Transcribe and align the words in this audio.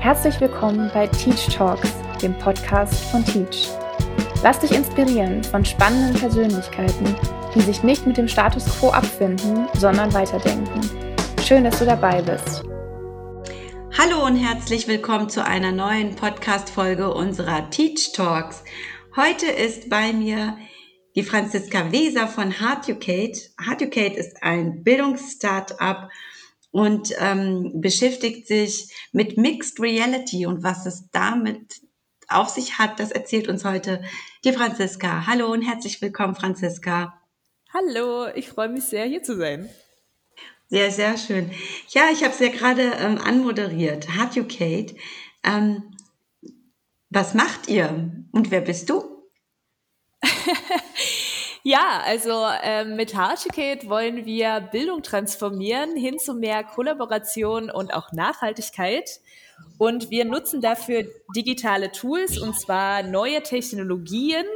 Herzlich 0.00 0.40
willkommen 0.40 0.90
bei 0.94 1.06
Teach 1.08 1.54
Talks, 1.54 1.92
dem 2.22 2.32
Podcast 2.38 3.04
von 3.10 3.22
Teach. 3.22 3.68
Lass 4.42 4.58
dich 4.60 4.72
inspirieren 4.72 5.44
von 5.44 5.62
spannenden 5.62 6.18
Persönlichkeiten, 6.18 7.14
die 7.54 7.60
sich 7.60 7.82
nicht 7.82 8.06
mit 8.06 8.16
dem 8.16 8.26
Status 8.26 8.64
quo 8.78 8.88
abfinden, 8.88 9.68
sondern 9.74 10.10
weiterdenken. 10.14 10.80
Schön, 11.44 11.64
dass 11.64 11.80
du 11.80 11.84
dabei 11.84 12.22
bist. 12.22 12.64
Hallo 13.98 14.24
und 14.24 14.36
herzlich 14.36 14.88
willkommen 14.88 15.28
zu 15.28 15.44
einer 15.44 15.70
neuen 15.70 16.16
Podcast-Folge 16.16 17.12
unserer 17.12 17.68
Teach 17.68 18.12
Talks. 18.14 18.64
Heute 19.16 19.48
ist 19.48 19.90
bei 19.90 20.14
mir 20.14 20.56
die 21.14 21.24
Franziska 21.24 21.92
Weser 21.92 22.26
von 22.26 22.58
Heartucate. 22.58 23.50
Heartucate 23.62 24.16
ist 24.16 24.42
ein 24.42 24.82
Bildungsstartup 24.82 26.08
und 26.70 27.12
ähm, 27.18 27.80
beschäftigt 27.80 28.46
sich 28.46 28.94
mit 29.12 29.36
Mixed 29.36 29.80
Reality 29.80 30.46
und 30.46 30.62
was 30.62 30.86
es 30.86 31.10
damit 31.10 31.80
auf 32.28 32.48
sich 32.48 32.78
hat, 32.78 33.00
das 33.00 33.10
erzählt 33.10 33.48
uns 33.48 33.64
heute 33.64 34.02
die 34.44 34.52
Franziska. 34.52 35.26
Hallo 35.26 35.52
und 35.52 35.62
herzlich 35.62 36.00
willkommen, 36.00 36.36
Franziska. 36.36 37.20
Hallo, 37.72 38.28
ich 38.34 38.48
freue 38.48 38.68
mich 38.68 38.84
sehr, 38.84 39.04
hier 39.04 39.22
zu 39.22 39.36
sein. 39.36 39.68
Sehr, 40.68 40.92
sehr 40.92 41.18
schön. 41.18 41.50
Ja, 41.88 42.10
ich 42.12 42.22
habe 42.22 42.32
es 42.32 42.38
ja 42.38 42.48
gerade 42.48 42.82
ähm, 43.00 43.18
anmoderiert. 43.18 44.08
Hat 44.10 44.36
you 44.36 44.44
Kate? 44.44 44.94
Ähm, 45.42 45.96
was 47.08 47.34
macht 47.34 47.68
ihr 47.68 48.12
und 48.30 48.52
wer 48.52 48.60
bist 48.60 48.88
du? 48.88 49.26
Ja, 51.62 52.00
also 52.06 52.46
ähm, 52.62 52.96
mit 52.96 53.14
Harchicate 53.14 53.88
wollen 53.88 54.24
wir 54.24 54.60
Bildung 54.72 55.02
transformieren 55.02 55.94
hin 55.94 56.18
zu 56.18 56.34
mehr 56.34 56.64
Kollaboration 56.64 57.70
und 57.70 57.92
auch 57.92 58.12
Nachhaltigkeit. 58.12 59.20
Und 59.76 60.10
wir 60.10 60.24
nutzen 60.24 60.62
dafür 60.62 61.04
digitale 61.36 61.92
Tools 61.92 62.38
und 62.38 62.58
zwar 62.58 63.02
neue 63.02 63.42
Technologien. 63.42 64.46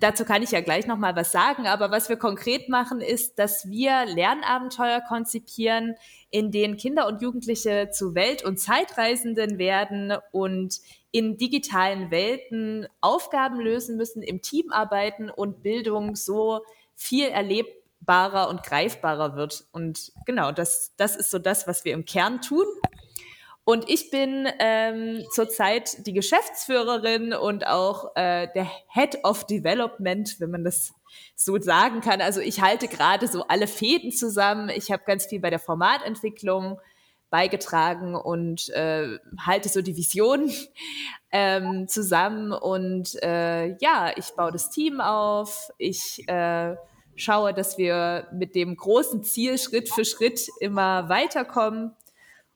Dazu 0.00 0.24
kann 0.24 0.42
ich 0.42 0.52
ja 0.52 0.62
gleich 0.62 0.86
noch 0.86 0.96
mal 0.96 1.16
was 1.16 1.32
sagen, 1.32 1.66
aber 1.66 1.90
was 1.90 2.08
wir 2.08 2.16
konkret 2.16 2.70
machen, 2.70 3.02
ist, 3.02 3.38
dass 3.38 3.68
wir 3.68 4.06
Lernabenteuer 4.06 5.02
konzipieren, 5.02 5.96
in 6.30 6.50
denen 6.50 6.78
Kinder 6.78 7.06
und 7.06 7.20
Jugendliche 7.20 7.90
zu 7.90 8.14
Welt- 8.14 8.44
und 8.44 8.58
Zeitreisenden 8.58 9.58
werden 9.58 10.14
und 10.32 10.80
in 11.10 11.36
digitalen 11.36 12.10
Welten 12.10 12.86
Aufgaben 13.00 13.60
lösen 13.60 13.96
müssen, 13.96 14.22
im 14.22 14.42
Team 14.42 14.70
arbeiten 14.70 15.30
und 15.30 15.62
Bildung 15.62 16.16
so 16.16 16.60
viel 16.94 17.28
erlebbarer 17.28 18.48
und 18.48 18.62
greifbarer 18.62 19.36
wird. 19.36 19.64
Und 19.72 20.12
genau, 20.26 20.52
das, 20.52 20.94
das 20.96 21.16
ist 21.16 21.30
so 21.30 21.38
das, 21.38 21.66
was 21.66 21.84
wir 21.84 21.94
im 21.94 22.04
Kern 22.04 22.40
tun. 22.40 22.66
Und 23.64 23.88
ich 23.90 24.10
bin 24.10 24.48
ähm, 24.60 25.26
zurzeit 25.30 26.06
die 26.06 26.14
Geschäftsführerin 26.14 27.34
und 27.34 27.66
auch 27.66 28.16
äh, 28.16 28.48
der 28.54 28.66
Head 28.88 29.18
of 29.24 29.44
Development, 29.44 30.40
wenn 30.40 30.50
man 30.50 30.64
das 30.64 30.94
so 31.34 31.60
sagen 31.60 32.00
kann. 32.00 32.22
Also 32.22 32.40
ich 32.40 32.62
halte 32.62 32.88
gerade 32.88 33.28
so 33.28 33.42
alle 33.46 33.66
Fäden 33.66 34.10
zusammen. 34.10 34.70
Ich 34.70 34.90
habe 34.90 35.02
ganz 35.04 35.26
viel 35.26 35.40
bei 35.40 35.50
der 35.50 35.58
Formatentwicklung 35.58 36.80
beigetragen 37.30 38.14
und 38.14 38.68
äh, 38.70 39.18
halte 39.38 39.68
so 39.68 39.82
die 39.82 39.96
Vision 39.96 40.50
ähm, 41.32 41.88
zusammen. 41.88 42.52
Und 42.52 43.22
äh, 43.22 43.76
ja, 43.78 44.12
ich 44.16 44.30
baue 44.36 44.52
das 44.52 44.70
Team 44.70 45.00
auf. 45.00 45.70
Ich 45.78 46.26
äh, 46.28 46.74
schaue, 47.16 47.52
dass 47.52 47.78
wir 47.78 48.28
mit 48.32 48.54
dem 48.54 48.76
großen 48.76 49.22
Ziel 49.24 49.58
Schritt 49.58 49.88
für 49.88 50.04
Schritt 50.04 50.48
immer 50.60 51.08
weiterkommen. 51.08 51.94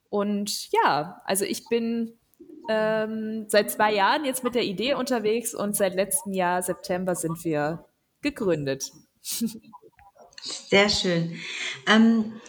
Und 0.08 0.70
ja, 0.72 1.20
also 1.24 1.44
ich 1.44 1.68
bin 1.68 2.18
ähm, 2.68 3.46
seit 3.48 3.70
zwei 3.70 3.92
Jahren 3.92 4.24
jetzt 4.24 4.44
mit 4.44 4.54
der 4.54 4.64
Idee 4.64 4.94
unterwegs 4.94 5.54
und 5.54 5.76
seit 5.76 5.94
letztem 5.94 6.32
Jahr 6.32 6.62
September 6.62 7.14
sind 7.14 7.44
wir 7.44 7.86
gegründet. 8.20 8.92
Sehr 10.42 10.88
schön. 10.88 11.38
Ähm, 11.88 12.40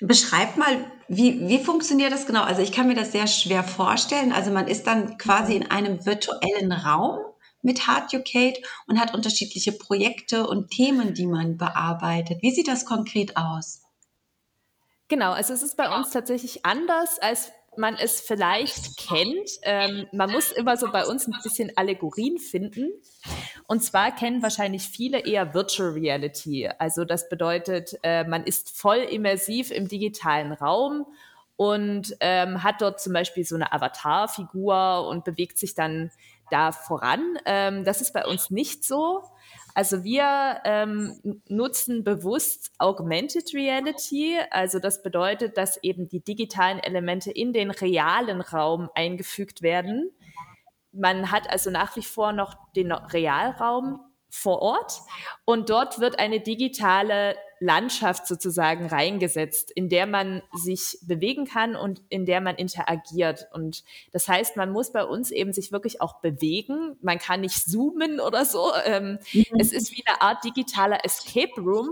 beschreib 0.00 0.56
mal, 0.56 0.90
wie, 1.08 1.48
wie 1.48 1.58
funktioniert 1.58 2.12
das 2.12 2.26
genau? 2.26 2.42
Also 2.42 2.62
ich 2.62 2.72
kann 2.72 2.86
mir 2.86 2.94
das 2.94 3.12
sehr 3.12 3.26
schwer 3.26 3.62
vorstellen. 3.62 4.32
Also 4.32 4.50
man 4.50 4.68
ist 4.68 4.86
dann 4.86 5.18
quasi 5.18 5.54
in 5.54 5.70
einem 5.70 6.04
virtuellen 6.06 6.72
Raum 6.72 7.18
mit 7.62 7.86
HeartUcate 7.86 8.62
und 8.86 9.00
hat 9.00 9.14
unterschiedliche 9.14 9.72
Projekte 9.72 10.46
und 10.46 10.70
Themen, 10.70 11.14
die 11.14 11.26
man 11.26 11.56
bearbeitet. 11.56 12.42
Wie 12.42 12.50
sieht 12.52 12.68
das 12.68 12.84
konkret 12.84 13.36
aus? 13.36 13.82
Genau, 15.08 15.32
also 15.32 15.52
es 15.52 15.62
ist 15.62 15.76
bei 15.76 15.94
uns 15.94 16.10
tatsächlich 16.10 16.64
anders, 16.64 17.18
als 17.18 17.52
man 17.78 17.96
es 17.96 18.20
vielleicht 18.20 18.96
kennt. 18.96 19.50
Ähm, 19.62 20.06
man 20.12 20.30
muss 20.30 20.52
immer 20.52 20.76
so 20.76 20.90
bei 20.90 21.06
uns 21.06 21.26
ein 21.26 21.34
bisschen 21.42 21.72
Allegorien 21.76 22.38
finden. 22.38 22.90
Und 23.66 23.82
zwar 23.82 24.14
kennen 24.14 24.42
wahrscheinlich 24.42 24.82
viele 24.88 25.26
eher 25.26 25.54
Virtual 25.54 25.90
Reality. 25.90 26.68
Also 26.78 27.04
das 27.04 27.28
bedeutet, 27.28 27.98
äh, 28.02 28.24
man 28.24 28.44
ist 28.44 28.76
voll 28.76 28.98
immersiv 28.98 29.70
im 29.70 29.88
digitalen 29.88 30.52
Raum 30.52 31.06
und 31.56 32.16
ähm, 32.20 32.62
hat 32.62 32.80
dort 32.80 33.00
zum 33.00 33.12
Beispiel 33.12 33.44
so 33.44 33.54
eine 33.54 33.72
Avatar-Figur 33.72 35.06
und 35.08 35.24
bewegt 35.24 35.58
sich 35.58 35.74
dann 35.74 36.10
da 36.50 36.72
voran. 36.72 37.38
Ähm, 37.46 37.84
das 37.84 38.00
ist 38.00 38.12
bei 38.12 38.26
uns 38.26 38.50
nicht 38.50 38.84
so. 38.84 39.22
Also 39.74 40.04
wir 40.04 40.60
ähm, 40.64 41.42
nutzen 41.48 42.04
bewusst 42.04 42.70
Augmented 42.78 43.52
Reality. 43.54 44.38
Also 44.50 44.78
das 44.78 45.02
bedeutet, 45.02 45.58
dass 45.58 45.82
eben 45.82 46.08
die 46.08 46.20
digitalen 46.20 46.78
Elemente 46.78 47.32
in 47.32 47.52
den 47.52 47.72
realen 47.72 48.40
Raum 48.40 48.88
eingefügt 48.94 49.62
werden. 49.62 50.12
Man 50.92 51.32
hat 51.32 51.50
also 51.50 51.70
nach 51.70 51.96
wie 51.96 52.02
vor 52.02 52.32
noch 52.32 52.54
den 52.76 52.92
Realraum 52.92 54.00
vor 54.30 54.62
Ort 54.62 55.00
und 55.44 55.70
dort 55.70 55.98
wird 55.98 56.18
eine 56.18 56.40
digitale 56.40 57.36
Landschaft 57.64 58.26
sozusagen 58.26 58.86
reingesetzt, 58.86 59.70
in 59.70 59.88
der 59.88 60.06
man 60.06 60.42
sich 60.52 60.98
bewegen 61.02 61.46
kann 61.46 61.76
und 61.76 62.02
in 62.10 62.26
der 62.26 62.42
man 62.42 62.56
interagiert. 62.56 63.48
Und 63.52 63.84
das 64.12 64.28
heißt, 64.28 64.56
man 64.56 64.70
muss 64.70 64.92
bei 64.92 65.04
uns 65.04 65.30
eben 65.30 65.52
sich 65.54 65.72
wirklich 65.72 66.02
auch 66.02 66.20
bewegen. 66.20 66.96
Man 67.00 67.18
kann 67.18 67.40
nicht 67.40 67.64
zoomen 67.64 68.20
oder 68.20 68.44
so. 68.44 68.70
Ähm, 68.84 69.18
mhm. 69.32 69.44
Es 69.58 69.72
ist 69.72 69.92
wie 69.92 70.04
eine 70.06 70.20
Art 70.20 70.44
digitaler 70.44 71.04
Escape 71.04 71.58
Room, 71.58 71.88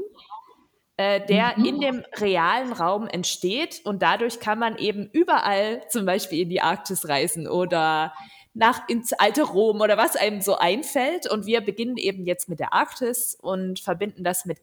äh, 0.98 1.24
der 1.24 1.54
mhm. 1.56 1.64
in 1.64 1.80
dem 1.80 2.04
realen 2.16 2.72
Raum 2.74 3.08
entsteht 3.08 3.80
und 3.84 4.02
dadurch 4.02 4.40
kann 4.40 4.58
man 4.58 4.76
eben 4.76 5.08
überall 5.12 5.82
zum 5.88 6.04
Beispiel 6.04 6.42
in 6.42 6.50
die 6.50 6.60
Arktis 6.60 7.08
reisen 7.08 7.48
oder 7.48 8.12
nach 8.54 8.86
ins 8.90 9.14
alte 9.14 9.42
Rom 9.44 9.80
oder 9.80 9.96
was 9.96 10.16
einem 10.16 10.42
so 10.42 10.56
einfällt. 10.56 11.30
Und 11.30 11.46
wir 11.46 11.62
beginnen 11.62 11.96
eben 11.96 12.26
jetzt 12.26 12.50
mit 12.50 12.60
der 12.60 12.74
Arktis 12.74 13.34
und 13.40 13.80
verbinden 13.80 14.22
das 14.24 14.44
mit 14.44 14.62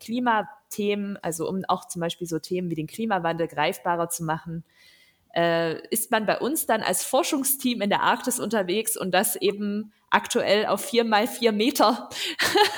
Klimathemen, 0.70 1.18
also 1.22 1.48
um 1.48 1.64
auch 1.68 1.88
zum 1.88 2.02
Beispiel 2.02 2.28
so 2.28 2.40
Themen 2.40 2.70
wie 2.70 2.76
den 2.76 2.88
Klimawandel 2.88 3.48
greifbarer 3.48 4.10
zu 4.10 4.24
machen. 4.24 4.64
Äh, 5.36 5.88
ist 5.90 6.10
man 6.10 6.26
bei 6.26 6.40
uns 6.40 6.66
dann 6.66 6.82
als 6.82 7.04
Forschungsteam 7.04 7.82
in 7.82 7.90
der 7.90 8.02
Arktis 8.02 8.40
unterwegs 8.40 8.98
und 8.98 9.12
das 9.12 9.36
eben 9.36 9.94
aktuell 10.10 10.66
auf 10.66 10.84
vier 10.84 11.04
mal 11.04 11.28
vier 11.28 11.52
Meter. 11.52 12.10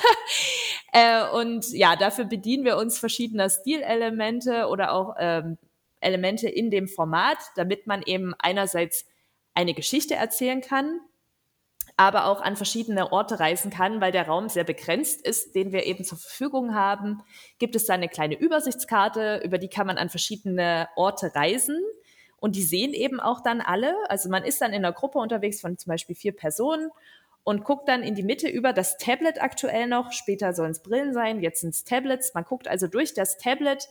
äh, 0.92 1.26
und 1.30 1.70
ja, 1.72 1.96
dafür 1.96 2.26
bedienen 2.26 2.64
wir 2.64 2.76
uns 2.76 2.98
verschiedener 2.98 3.48
Stilelemente 3.48 4.66
oder 4.66 4.92
auch 4.92 5.14
ähm, 5.18 5.56
Elemente 6.00 6.48
in 6.48 6.70
dem 6.70 6.88
Format, 6.88 7.38
damit 7.56 7.86
man 7.86 8.02
eben 8.02 8.34
einerseits 8.38 9.06
eine 9.54 9.72
Geschichte 9.72 10.14
erzählen 10.14 10.60
kann, 10.60 11.00
aber 12.02 12.26
auch 12.26 12.40
an 12.40 12.56
verschiedene 12.56 13.12
Orte 13.12 13.38
reisen 13.38 13.70
kann, 13.70 14.00
weil 14.00 14.10
der 14.10 14.26
Raum 14.26 14.48
sehr 14.48 14.64
begrenzt 14.64 15.24
ist, 15.24 15.54
den 15.54 15.70
wir 15.70 15.86
eben 15.86 16.04
zur 16.04 16.18
Verfügung 16.18 16.74
haben. 16.74 17.22
Gibt 17.60 17.76
es 17.76 17.86
da 17.86 17.94
eine 17.94 18.08
kleine 18.08 18.36
Übersichtskarte, 18.36 19.40
über 19.44 19.56
die 19.56 19.68
kann 19.68 19.86
man 19.86 19.98
an 19.98 20.08
verschiedene 20.08 20.88
Orte 20.96 21.32
reisen. 21.36 21.80
Und 22.40 22.56
die 22.56 22.64
sehen 22.64 22.92
eben 22.92 23.20
auch 23.20 23.40
dann 23.40 23.60
alle. 23.60 23.94
Also 24.08 24.28
man 24.28 24.42
ist 24.42 24.60
dann 24.60 24.72
in 24.72 24.84
einer 24.84 24.92
Gruppe 24.92 25.20
unterwegs 25.20 25.60
von 25.60 25.78
zum 25.78 25.90
Beispiel 25.90 26.16
vier 26.16 26.34
Personen 26.34 26.90
und 27.44 27.62
guckt 27.62 27.88
dann 27.88 28.02
in 28.02 28.16
die 28.16 28.24
Mitte 28.24 28.48
über 28.48 28.72
das 28.72 28.96
Tablet 28.96 29.40
aktuell 29.40 29.86
noch. 29.86 30.10
Später 30.10 30.54
sollen 30.54 30.72
es 30.72 30.82
Brillen 30.82 31.14
sein, 31.14 31.40
jetzt 31.40 31.60
sind 31.60 31.70
es 31.70 31.84
Tablets. 31.84 32.34
Man 32.34 32.42
guckt 32.42 32.66
also 32.66 32.88
durch 32.88 33.14
das 33.14 33.38
Tablet 33.38 33.88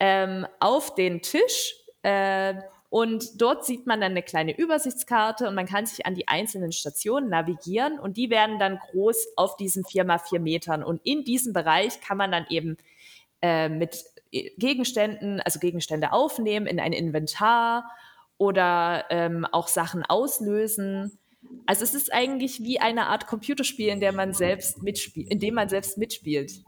ähm, 0.00 0.44
auf 0.58 0.96
den 0.96 1.22
Tisch. 1.22 1.76
Äh, 2.02 2.54
und 2.94 3.42
dort 3.42 3.64
sieht 3.64 3.88
man 3.88 4.00
dann 4.00 4.12
eine 4.12 4.22
kleine 4.22 4.56
Übersichtskarte 4.56 5.48
und 5.48 5.56
man 5.56 5.66
kann 5.66 5.84
sich 5.84 6.06
an 6.06 6.14
die 6.14 6.28
einzelnen 6.28 6.70
Stationen 6.70 7.28
navigieren 7.28 7.98
und 7.98 8.16
die 8.16 8.30
werden 8.30 8.60
dann 8.60 8.78
groß 8.78 9.32
auf 9.34 9.56
diesen 9.56 9.84
4 9.84 10.04
mal 10.04 10.20
4 10.20 10.38
Metern. 10.38 10.84
Und 10.84 11.00
in 11.02 11.24
diesem 11.24 11.52
Bereich 11.52 12.00
kann 12.00 12.16
man 12.16 12.30
dann 12.30 12.46
eben 12.50 12.76
äh, 13.42 13.68
mit 13.68 14.04
Gegenständen, 14.30 15.40
also 15.40 15.58
Gegenstände 15.58 16.12
aufnehmen 16.12 16.68
in 16.68 16.78
ein 16.78 16.92
Inventar 16.92 17.90
oder 18.38 19.06
ähm, 19.10 19.44
auch 19.50 19.66
Sachen 19.66 20.04
auslösen. 20.04 21.18
Also 21.66 21.82
es 21.82 21.94
ist 21.94 22.12
eigentlich 22.12 22.62
wie 22.62 22.78
eine 22.78 23.08
Art 23.08 23.26
Computerspiel, 23.26 23.88
in 23.88 23.98
der 23.98 24.12
man 24.12 24.34
selbst 24.34 24.84
mitspielt, 24.84 25.32
in 25.32 25.40
dem 25.40 25.54
man 25.54 25.68
selbst 25.68 25.98
mitspielt. 25.98 26.62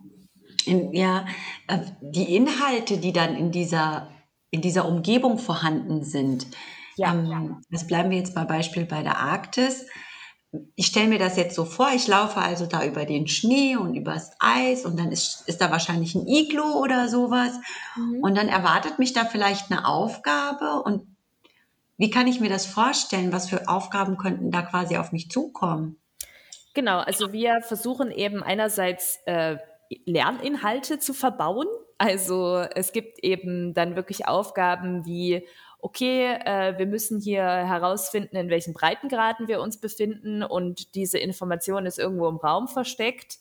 Ja, 0.64 1.25
äh, 1.69 1.78
die 2.00 2.34
Inhalte, 2.34 2.99
die 2.99 3.12
dann 3.12 3.37
in 3.37 3.52
dieser 3.52 4.11
in 4.50 4.60
dieser 4.60 4.87
Umgebung 4.87 5.38
vorhanden 5.38 6.04
sind, 6.04 6.46
Ja. 6.96 7.12
Ähm, 7.12 7.62
also 7.70 7.87
bleiben 7.87 8.10
wir 8.10 8.16
jetzt 8.16 8.34
mal 8.34 8.46
Beispiel 8.46 8.87
bei 8.87 9.02
der 9.02 9.19
Arktis. 9.19 9.87
Ich 10.75 10.87
stelle 10.87 11.08
mir 11.08 11.19
das 11.19 11.37
jetzt 11.37 11.54
so 11.54 11.66
vor, 11.66 11.90
ich 11.94 12.06
laufe 12.08 12.40
also 12.40 12.64
da 12.64 12.84
über 12.84 13.04
den 13.04 13.28
Schnee 13.28 13.76
und 13.76 13.94
übers 13.94 14.31
Eis 14.38 14.87
und 14.87 14.98
dann 14.98 15.12
ist, 15.12 15.46
ist 15.46 15.60
da 15.60 15.70
wahrscheinlich 15.70 16.14
ein 16.14 16.26
Iglo 16.26 16.81
oder 16.81 17.08
sowas. 17.08 17.52
Mhm. 17.96 18.20
Und 18.22 18.34
dann 18.37 18.48
erwartet 18.48 18.98
mich 18.98 19.12
da 19.12 19.26
vielleicht 19.26 19.70
eine 19.70 19.87
Aufgabe 19.87 20.82
und 20.82 21.06
wie 21.99 22.10
kann 22.10 22.26
ich 22.26 22.40
mir 22.40 22.49
das 22.49 22.66
vorstellen? 22.66 23.32
Was 23.32 23.49
für 23.49 23.69
Aufgaben 23.69 24.16
könnten 24.16 24.50
da 24.50 24.62
quasi 24.62 24.96
auf 24.96 25.12
mich 25.12 25.31
zukommen? 25.31 25.99
Genau, 26.75 26.99
also 26.99 27.32
wir 27.32 27.62
versuchen 27.62 28.10
eben 28.10 28.42
einerseits 28.42 29.19
äh, 29.25 29.56
Lerninhalte 30.04 30.99
zu 30.99 31.14
verbauen. 31.14 31.66
Also 31.98 32.58
es 32.75 32.93
gibt 32.93 33.20
eben 33.25 33.72
dann 33.72 33.96
wirklich 33.96 34.28
Aufgaben 34.28 35.06
wie, 35.06 35.46
okay, 35.81 36.34
äh, 36.44 36.78
wir 36.78 36.87
müssen 36.87 37.20
hier 37.20 37.44
herausfinden, 37.44 38.37
in 38.37 38.50
welchen 38.50 38.75
Breitengraden 38.75 39.48
wir 39.48 39.60
uns 39.60 39.78
befinden 39.81 40.43
und 40.43 40.94
diese 40.94 41.19
Information 41.19 41.87
ist 41.87 41.98
irgendwo 41.98 42.28
im 42.28 42.37
Raum 42.37 42.69
versteckt. 42.69 43.38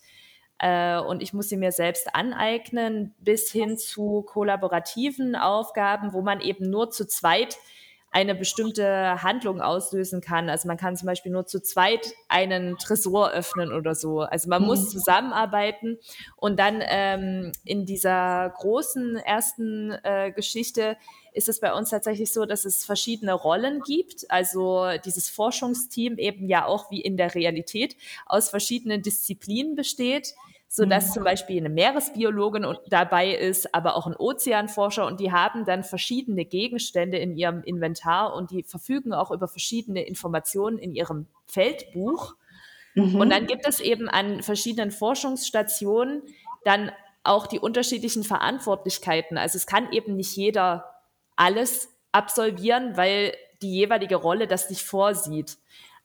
Äh, 0.57 1.00
und 1.00 1.22
ich 1.22 1.34
muss 1.34 1.50
sie 1.50 1.57
mir 1.57 1.72
selbst 1.72 2.16
aneignen, 2.16 3.13
bis 3.19 3.52
hin 3.52 3.78
zu 3.78 4.22
kollaborativen 4.22 5.36
Aufgaben, 5.36 6.13
wo 6.13 6.22
man 6.22 6.40
eben 6.40 6.69
nur 6.69 6.92
zu 6.92 7.08
zweit 7.08 7.58
eine 8.16 8.34
bestimmte 8.34 9.22
Handlung 9.24 9.60
auslösen 9.60 10.22
kann. 10.22 10.50
Also 10.50 10.70
man 10.70 10.78
kann 10.78 10.96
zum 10.96 11.06
Beispiel 11.06 11.34
nur 11.34 11.48
zu 11.48 11.62
zweit 11.62 12.14
einen 12.30 12.78
Tresor 12.78 13.32
öffnen 13.32 13.74
oder 13.74 13.94
so. 13.94 14.22
Also 14.22 14.48
man 14.48 14.62
mhm. 14.62 14.70
muss 14.70 14.90
zusammenarbeiten 14.90 15.98
und 16.38 16.58
dann 16.58 16.82
ähm, 16.88 17.52
in 17.66 17.86
dieser 17.86 18.54
großen 18.58 19.18
ersten 19.18 19.92
äh, 20.04 20.32
Geschichte 20.32 20.96
ist 21.34 21.50
es 21.50 21.60
bei 21.60 21.74
uns 21.74 21.90
tatsächlich 21.90 22.32
so, 22.32 22.46
dass 22.46 22.64
es 22.64 22.86
verschiedene 22.86 23.34
Rollen 23.34 23.82
gibt. 23.82 24.32
Also 24.32 24.88
dieses 25.04 25.28
Forschungsteam 25.28 26.18
eben 26.18 26.48
ja 26.48 26.68
auch 26.68 26.90
wie 26.92 27.02
in 27.02 27.18
der 27.18 27.36
Realität 27.36 27.98
aus 28.28 28.50
verschiedenen 28.50 29.02
Disziplinen 29.02 29.76
besteht 29.76 30.36
sodass 30.75 31.07
mhm. 31.07 31.13
zum 31.13 31.24
Beispiel 31.24 31.57
eine 31.57 31.69
Meeresbiologin 31.69 32.66
dabei 32.89 33.33
ist, 33.33 33.74
aber 33.74 33.95
auch 33.95 34.07
ein 34.07 34.16
Ozeanforscher 34.18 35.06
und 35.06 35.22
die 35.22 35.31
haben 35.31 35.63
dann 35.63 35.86
verschiedene 35.86 36.44
Gegenstände 36.44 37.18
in 37.18 37.38
ihrem 37.38 37.63
Inventar 37.63 38.36
und 38.36 38.51
die 38.51 38.63
verfügen 38.63 39.13
auch 39.13 39.31
über 39.31 39.48
verschiedene 39.48 40.06
Informationen 40.06 40.77
in 40.77 40.94
ihrem 40.94 41.27
Feldbuch. 41.48 42.36
Mhm. 42.94 43.16
Und 43.16 43.30
dann 43.30 43.48
gibt 43.48 43.66
es 43.66 43.80
eben 43.80 44.10
an 44.10 44.44
verschiedenen 44.44 44.92
Forschungsstationen 44.92 46.24
dann 46.66 46.92
auch 47.24 47.48
die 47.48 47.60
unterschiedlichen 47.60 48.25
Verantwortlichkeiten. 48.25 49.38
Also 49.38 49.56
es 49.56 49.68
kann 49.68 49.94
eben 49.94 50.18
nicht 50.18 50.36
jeder 50.36 50.94
alles 51.38 51.88
absolvieren, 52.12 52.98
weil 52.98 53.33
die 53.62 53.72
jeweilige 53.72 54.18
Rolle 54.18 54.45
das 54.45 54.69
nicht 54.69 54.83
vorsieht. 54.83 55.57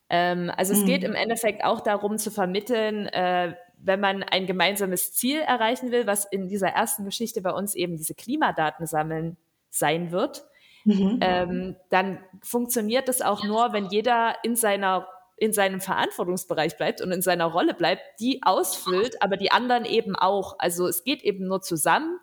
Ähm, 0.09 0.53
also 0.57 0.75
es 0.75 0.85
geht 0.85 1.01
mhm. 1.01 1.09
im 1.09 1.15
Endeffekt 1.17 1.65
auch 1.65 1.81
darum 1.81 2.19
zu 2.19 2.31
vermitteln, 2.31 3.07
äh, 3.07 3.57
wenn 3.83 4.01
man 4.01 4.23
ein 4.23 4.47
gemeinsames 4.47 5.13
Ziel 5.13 5.41
erreichen 5.41 5.91
will, 5.91 6.07
was 6.07 6.25
in 6.25 6.49
dieser 6.49 6.69
ersten 6.69 7.05
Geschichte 7.05 7.41
bei 7.41 7.53
uns 7.53 7.75
eben 7.75 7.97
diese 7.97 8.15
Klimadaten 8.15 8.87
sammeln 8.87 9.37
sein 9.71 10.11
wird, 10.11 10.45
mhm. 10.85 11.19
ähm, 11.21 11.77
dann 11.89 12.19
funktioniert 12.43 13.09
das 13.09 13.23
auch 13.23 13.45
nur, 13.45 13.73
wenn 13.73 13.87
jeder 13.87 14.37
in 14.43 14.57
seiner 14.57 15.07
in 15.37 15.55
seinem 15.55 15.81
Verantwortungsbereich 15.81 16.77
bleibt 16.77 17.01
und 17.01 17.13
in 17.13 17.23
seiner 17.23 17.47
Rolle 17.47 17.73
bleibt, 17.73 18.03
die 18.21 18.43
ausfüllt, 18.43 19.23
aber 19.23 19.39
die 19.39 19.51
anderen 19.51 19.87
eben 19.87 20.15
auch. 20.15 20.57
Also 20.59 20.87
es 20.87 21.03
geht 21.03 21.23
eben 21.23 21.47
nur 21.47 21.63
zusammen 21.63 22.19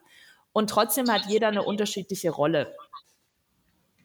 und 0.53 0.69
trotzdem 0.69 1.11
hat 1.11 1.25
jeder 1.25 1.47
eine 1.47 1.63
unterschiedliche 1.63 2.29
Rolle. 2.29 2.75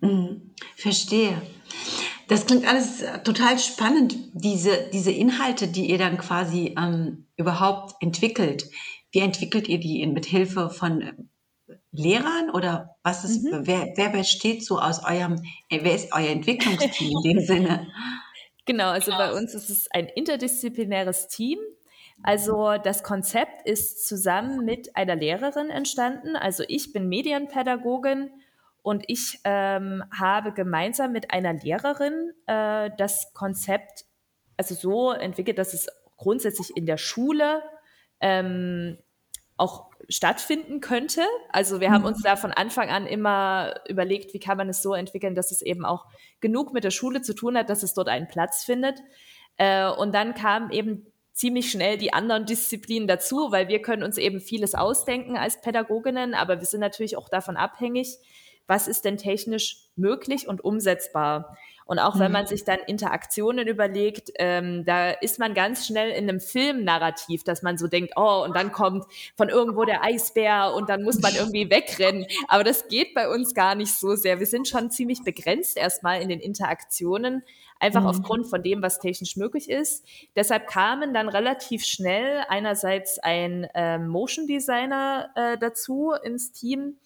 Mhm. 0.01 0.55
Verstehe. 0.77 1.43
Das 2.29 2.47
klingt 2.47 2.67
alles 2.67 3.05
total 3.25 3.59
spannend, 3.59 4.17
diese, 4.33 4.91
diese 4.93 5.11
Inhalte, 5.11 5.69
die 5.69 5.91
ihr 5.91 5.99
dann 5.99 6.19
quasi 6.19 6.75
ähm, 6.79 7.27
überhaupt 7.37 7.95
entwickelt. 8.01 8.71
Wie 9.11 9.21
entwickelt 9.21 9.69
ihr 9.69 9.79
die 9.79 10.07
mit 10.07 10.27
Hilfe 10.27 10.71
von 10.71 11.03
äh, 11.03 11.13
Lehrern 11.91 12.51
oder 12.51 12.97
was 13.03 13.25
ist, 13.25 13.45
mhm. 13.45 13.67
wer, 13.67 13.93
wer 13.97 14.09
besteht 14.09 14.65
so 14.65 14.79
aus 14.79 15.05
eurem, 15.05 15.43
äh, 15.69 15.81
wer 15.83 15.95
ist 15.95 16.13
euer 16.13 16.31
Entwicklungsteam 16.31 17.11
in 17.25 17.33
dem 17.35 17.45
Sinne? 17.45 17.89
Genau, 18.65 18.91
also 18.91 19.11
bei 19.11 19.33
uns 19.33 19.55
ist 19.55 19.71
es 19.71 19.91
ein 19.91 20.07
interdisziplinäres 20.07 21.27
Team. 21.27 21.59
Also 22.23 22.77
das 22.83 23.03
Konzept 23.03 23.67
ist 23.67 24.07
zusammen 24.07 24.65
mit 24.65 24.95
einer 24.95 25.17
Lehrerin 25.17 25.69
entstanden. 25.69 26.37
Also 26.37 26.63
ich 26.69 26.93
bin 26.93 27.09
Medienpädagogin 27.09 28.31
und 28.83 29.05
ich 29.07 29.39
ähm, 29.45 30.03
habe 30.17 30.53
gemeinsam 30.53 31.13
mit 31.13 31.31
einer 31.33 31.53
Lehrerin 31.53 32.33
äh, 32.47 32.91
das 32.99 33.33
Konzept 33.33 34.05
also 34.57 34.75
so 34.75 35.13
entwickelt, 35.13 35.59
dass 35.59 35.73
es 35.73 35.89
grundsätzlich 36.17 36.77
in 36.77 36.87
der 36.87 36.99
Schule 36.99 37.63
ähm, 38.21 38.99
auch 39.57 39.91
stattfinden 40.09 40.81
könnte. 40.81 41.23
Also 41.51 41.81
wir 41.81 41.91
haben 41.91 42.05
uns 42.05 42.19
mhm. 42.19 42.25
da 42.25 42.37
von 42.37 42.51
Anfang 42.51 42.91
an 42.91 43.07
immer 43.07 43.75
überlegt, 43.89 44.35
wie 44.35 44.41
kann 44.41 44.57
man 44.57 44.69
es 44.69 44.83
so 44.83 44.95
entwickeln, 44.95 45.35
dass 45.35 45.53
es 45.53 45.63
eben 45.63 45.85
auch 45.85 46.07
genug 46.41 46.73
mit 46.73 46.85
der 46.85 46.91
Schule 46.91 47.23
zu 47.23 47.35
tun 47.35 47.57
hat, 47.57 47.71
dass 47.71 47.83
es 47.83 47.95
dort 47.95 48.09
einen 48.09 48.29
Platz 48.29 48.65
findet. 48.65 49.01
Äh, 49.57 49.89
und 49.89 50.15
dann 50.15 50.35
kam 50.35 50.71
eben 50.71 51.07
ziemlich 51.33 51.71
schnell 51.71 51.97
die 51.97 52.13
anderen 52.13 52.45
Disziplinen 52.45 53.09
dazu, 53.09 53.53
weil 53.53 53.69
wir 53.69 53.81
können 53.81 54.03
uns 54.03 54.19
eben 54.19 54.41
vieles 54.41 54.75
ausdenken 54.75 55.37
als 55.37 55.61
Pädagoginnen, 55.61 56.35
aber 56.35 56.59
wir 56.59 56.67
sind 56.67 56.81
natürlich 56.81 57.17
auch 57.17 57.29
davon 57.29 57.57
abhängig, 57.57 58.19
was 58.73 58.89
ist 58.89 59.05
denn 59.05 59.19
technisch 59.19 59.77
möglich 59.97 60.49
und 60.49 60.65
umsetzbar. 60.65 61.59
Und 61.85 61.99
auch 61.99 62.19
wenn 62.19 62.29
mhm. 62.29 62.33
man 62.33 62.47
sich 62.47 62.65
dann 62.65 62.79
Interaktionen 62.87 63.69
überlegt, 63.69 64.31
ähm, 64.39 64.87
da 64.87 65.11
ist 65.11 65.39
man 65.39 65.53
ganz 65.53 65.87
schnell 65.87 66.09
in 66.11 66.27
einem 66.27 66.41
Filmnarrativ, 66.41 67.45
dass 67.45 67.63
man 67.63 67.77
so 67.77 67.87
denkt, 67.87 68.15
oh, 68.17 68.43
und 68.47 68.57
dann 68.57 68.73
kommt 68.73 69.05
von 69.37 69.51
irgendwo 69.51 69.85
der 69.85 70.03
Eisbär 70.03 70.73
und 70.75 70.89
dann 70.89 71.03
muss 71.03 71.21
man 71.21 71.35
irgendwie 71.35 71.69
wegrennen. 71.69 72.25
Aber 72.49 72.65
das 72.65 72.89
geht 72.89 73.13
bei 73.13 73.29
uns 73.29 73.53
gar 73.53 73.75
nicht 73.75 73.93
so 73.93 74.15
sehr. 74.15 74.39
Wir 74.39 74.47
sind 74.47 74.69
schon 74.69 74.91
ziemlich 74.91 75.23
begrenzt 75.23 75.77
erstmal 75.77 76.23
in 76.23 76.31
den 76.31 76.41
Interaktionen, 76.41 77.43
einfach 77.79 78.03
mhm. 78.03 78.07
aufgrund 78.07 78.47
von 78.47 78.63
dem, 78.63 78.81
was 78.81 78.99
technisch 78.99 79.37
möglich 79.37 79.69
ist. 79.69 80.07
Deshalb 80.35 80.69
kamen 80.69 81.13
dann 81.13 81.29
relativ 81.29 81.85
schnell 81.85 82.43
einerseits 82.49 83.19
ein 83.19 83.65
äh, 83.75 83.99
Motion 83.99 84.47
Designer 84.47 85.31
äh, 85.35 85.59
dazu 85.59 86.13
ins 86.23 86.53
Team, 86.53 86.97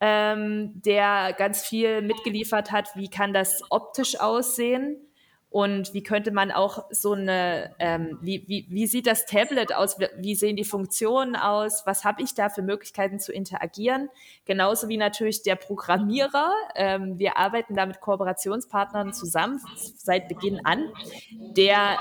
ähm, 0.00 0.80
der 0.82 1.34
ganz 1.36 1.62
viel 1.64 2.02
mitgeliefert 2.02 2.70
hat, 2.70 2.94
wie 2.94 3.08
kann 3.08 3.32
das 3.32 3.62
optisch 3.70 4.20
aussehen 4.20 5.08
und 5.50 5.94
wie 5.94 6.02
könnte 6.02 6.30
man 6.30 6.50
auch 6.50 6.84
so 6.90 7.12
eine, 7.12 7.74
ähm, 7.78 8.18
wie, 8.20 8.44
wie, 8.48 8.66
wie 8.68 8.86
sieht 8.86 9.06
das 9.06 9.24
Tablet 9.24 9.74
aus, 9.74 9.98
wie 10.18 10.34
sehen 10.34 10.56
die 10.56 10.64
Funktionen 10.64 11.36
aus, 11.36 11.84
was 11.86 12.04
habe 12.04 12.22
ich 12.22 12.34
da 12.34 12.50
für 12.50 12.60
Möglichkeiten 12.60 13.18
zu 13.18 13.32
interagieren, 13.32 14.10
genauso 14.44 14.88
wie 14.88 14.98
natürlich 14.98 15.42
der 15.42 15.56
Programmierer. 15.56 16.52
Ähm, 16.74 17.18
wir 17.18 17.38
arbeiten 17.38 17.74
da 17.74 17.86
mit 17.86 18.00
Kooperationspartnern 18.00 19.14
zusammen 19.14 19.60
seit 19.96 20.28
Beginn 20.28 20.60
an, 20.64 20.84
der 21.56 21.98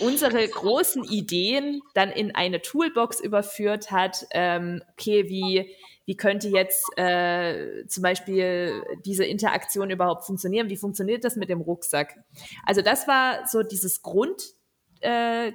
unsere 0.00 0.46
großen 0.48 1.04
Ideen 1.04 1.82
dann 1.92 2.10
in 2.10 2.34
eine 2.34 2.62
Toolbox 2.62 3.20
überführt 3.20 3.90
hat. 3.90 4.26
Ähm, 4.30 4.82
okay, 4.92 5.28
wie 5.28 5.74
wie 6.08 6.16
könnte 6.16 6.48
jetzt 6.48 6.86
äh, 6.96 7.86
zum 7.86 8.02
Beispiel 8.02 8.82
diese 9.04 9.26
Interaktion 9.26 9.90
überhaupt 9.90 10.24
funktionieren? 10.24 10.70
Wie 10.70 10.78
funktioniert 10.78 11.22
das 11.22 11.36
mit 11.36 11.50
dem 11.50 11.60
Rucksack? 11.60 12.16
Also 12.64 12.80
das 12.80 13.06
war 13.06 13.46
so 13.46 13.62
dieses 13.62 14.00
Grundteam. 14.00 14.54
Äh, 15.02 15.52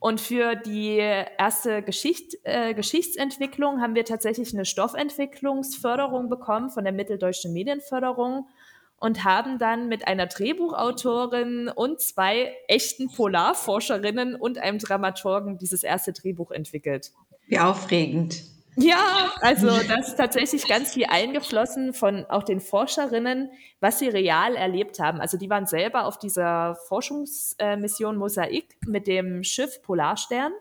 und 0.00 0.22
für 0.22 0.54
die 0.54 0.96
erste 0.96 1.82
Geschicht, 1.82 2.38
äh, 2.44 2.72
Geschichtsentwicklung 2.72 3.82
haben 3.82 3.94
wir 3.94 4.06
tatsächlich 4.06 4.54
eine 4.54 4.64
Stoffentwicklungsförderung 4.64 6.30
bekommen 6.30 6.70
von 6.70 6.84
der 6.84 6.94
Mitteldeutschen 6.94 7.52
Medienförderung 7.52 8.48
und 8.96 9.24
haben 9.24 9.58
dann 9.58 9.88
mit 9.88 10.08
einer 10.08 10.24
Drehbuchautorin 10.24 11.68
und 11.68 12.00
zwei 12.00 12.56
echten 12.66 13.12
Polarforscherinnen 13.12 14.36
und 14.36 14.56
einem 14.56 14.78
Dramaturgen 14.78 15.58
dieses 15.58 15.82
erste 15.82 16.14
Drehbuch 16.14 16.50
entwickelt. 16.50 17.12
Wie 17.46 17.58
aufregend. 17.58 18.53
Ja, 18.76 19.32
also 19.40 19.68
das 19.68 20.08
ist 20.08 20.16
tatsächlich 20.16 20.66
ganz 20.66 20.92
viel 20.92 21.06
eingeflossen 21.08 21.92
von 21.92 22.24
auch 22.26 22.42
den 22.42 22.60
Forscherinnen, 22.60 23.50
was 23.80 23.98
sie 23.98 24.08
real 24.08 24.56
erlebt 24.56 24.98
haben. 24.98 25.20
Also 25.20 25.38
die 25.38 25.48
waren 25.48 25.66
selber 25.66 26.06
auf 26.06 26.18
dieser 26.18 26.76
Forschungsmission 26.88 28.16
Mosaik 28.16 28.76
mit 28.86 29.06
dem 29.06 29.44
Schiff 29.44 29.80
Polarstern. 29.82 30.52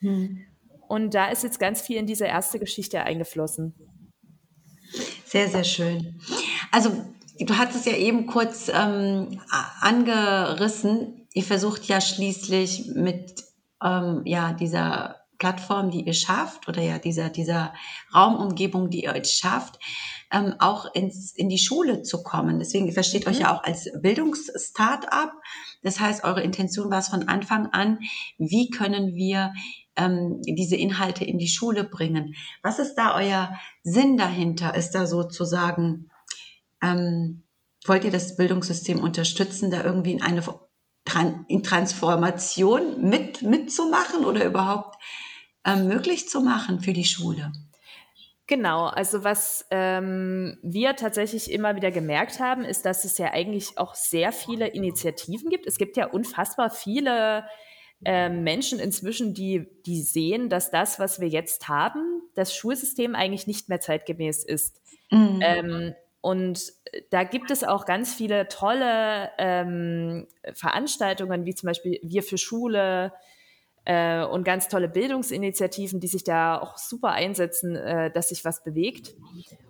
Hm. 0.00 0.42
Und 0.88 1.14
da 1.14 1.30
ist 1.30 1.42
jetzt 1.42 1.58
ganz 1.58 1.80
viel 1.80 1.96
in 1.96 2.06
diese 2.06 2.26
erste 2.26 2.58
Geschichte 2.58 3.02
eingeflossen. 3.02 3.74
Sehr, 5.24 5.48
sehr 5.48 5.64
schön. 5.64 6.20
Also 6.70 6.90
du 7.40 7.56
hattest 7.56 7.86
ja 7.86 7.96
eben 7.96 8.26
kurz 8.26 8.68
ähm, 8.68 9.40
angerissen. 9.80 11.26
Ihr 11.32 11.44
versucht 11.44 11.84
ja 11.84 12.02
schließlich 12.02 12.92
mit 12.94 13.44
ähm, 13.82 14.20
ja, 14.26 14.52
dieser 14.52 15.21
Plattform, 15.42 15.90
die 15.90 16.02
ihr 16.02 16.14
schafft 16.14 16.68
oder 16.68 16.80
ja 16.80 17.00
dieser, 17.00 17.28
dieser 17.28 17.74
Raumumgebung, 18.14 18.90
die 18.90 19.02
ihr 19.02 19.12
euch 19.12 19.32
schafft, 19.32 19.80
ähm, 20.30 20.54
auch 20.60 20.94
ins, 20.94 21.32
in 21.32 21.48
die 21.48 21.58
Schule 21.58 22.02
zu 22.02 22.22
kommen. 22.22 22.60
Deswegen 22.60 22.92
versteht 22.92 23.26
mhm. 23.26 23.32
euch 23.32 23.38
ja 23.40 23.52
auch 23.52 23.64
als 23.64 23.90
Bildungsstartup. 24.00 25.32
Das 25.82 25.98
heißt, 25.98 26.22
eure 26.22 26.44
Intention 26.44 26.92
war 26.92 27.00
es 27.00 27.08
von 27.08 27.26
Anfang 27.26 27.66
an, 27.72 27.98
wie 28.38 28.70
können 28.70 29.16
wir 29.16 29.52
ähm, 29.96 30.40
diese 30.42 30.76
Inhalte 30.76 31.24
in 31.24 31.38
die 31.38 31.48
Schule 31.48 31.82
bringen? 31.82 32.36
Was 32.62 32.78
ist 32.78 32.94
da 32.94 33.16
euer 33.16 33.58
Sinn 33.82 34.16
dahinter? 34.16 34.76
Ist 34.76 34.92
da 34.92 35.08
sozusagen, 35.08 36.08
ähm, 36.80 37.42
wollt 37.84 38.04
ihr 38.04 38.12
das 38.12 38.36
Bildungssystem 38.36 39.00
unterstützen, 39.00 39.72
da 39.72 39.82
irgendwie 39.82 40.12
in 40.12 40.22
eine 40.22 40.44
in 41.48 41.64
Transformation 41.64 43.02
mit, 43.02 43.42
mitzumachen 43.42 44.24
oder 44.24 44.44
überhaupt 44.44 44.96
ähm, 45.64 45.88
möglich 45.88 46.28
zu 46.28 46.40
machen 46.40 46.80
für 46.80 46.92
die 46.92 47.04
Schule? 47.04 47.52
Genau, 48.46 48.86
also 48.86 49.24
was 49.24 49.66
ähm, 49.70 50.58
wir 50.62 50.96
tatsächlich 50.96 51.50
immer 51.50 51.76
wieder 51.76 51.90
gemerkt 51.90 52.40
haben, 52.40 52.64
ist, 52.64 52.84
dass 52.84 53.04
es 53.04 53.16
ja 53.16 53.32
eigentlich 53.32 53.78
auch 53.78 53.94
sehr 53.94 54.32
viele 54.32 54.66
Initiativen 54.66 55.48
gibt. 55.48 55.66
Es 55.66 55.78
gibt 55.78 55.96
ja 55.96 56.06
unfassbar 56.06 56.68
viele 56.68 57.46
äh, 58.04 58.28
Menschen 58.28 58.80
inzwischen, 58.80 59.32
die, 59.32 59.68
die 59.86 60.02
sehen, 60.02 60.48
dass 60.48 60.70
das, 60.70 60.98
was 60.98 61.20
wir 61.20 61.28
jetzt 61.28 61.68
haben, 61.68 62.22
das 62.34 62.54
Schulsystem 62.54 63.14
eigentlich 63.14 63.46
nicht 63.46 63.68
mehr 63.68 63.80
zeitgemäß 63.80 64.44
ist. 64.44 64.82
Mhm. 65.10 65.40
Ähm, 65.40 65.94
und 66.20 66.72
da 67.10 67.24
gibt 67.24 67.50
es 67.50 67.64
auch 67.64 67.84
ganz 67.84 68.12
viele 68.12 68.48
tolle 68.48 69.30
ähm, 69.38 70.26
Veranstaltungen, 70.52 71.46
wie 71.46 71.54
zum 71.54 71.68
Beispiel 71.68 72.00
Wir 72.02 72.22
für 72.22 72.38
Schule, 72.38 73.12
äh, 73.84 74.24
und 74.24 74.44
ganz 74.44 74.68
tolle 74.68 74.88
Bildungsinitiativen, 74.88 76.00
die 76.00 76.06
sich 76.06 76.24
da 76.24 76.58
auch 76.58 76.76
super 76.76 77.10
einsetzen, 77.10 77.74
äh, 77.76 78.10
dass 78.10 78.28
sich 78.28 78.44
was 78.44 78.62
bewegt. 78.62 79.14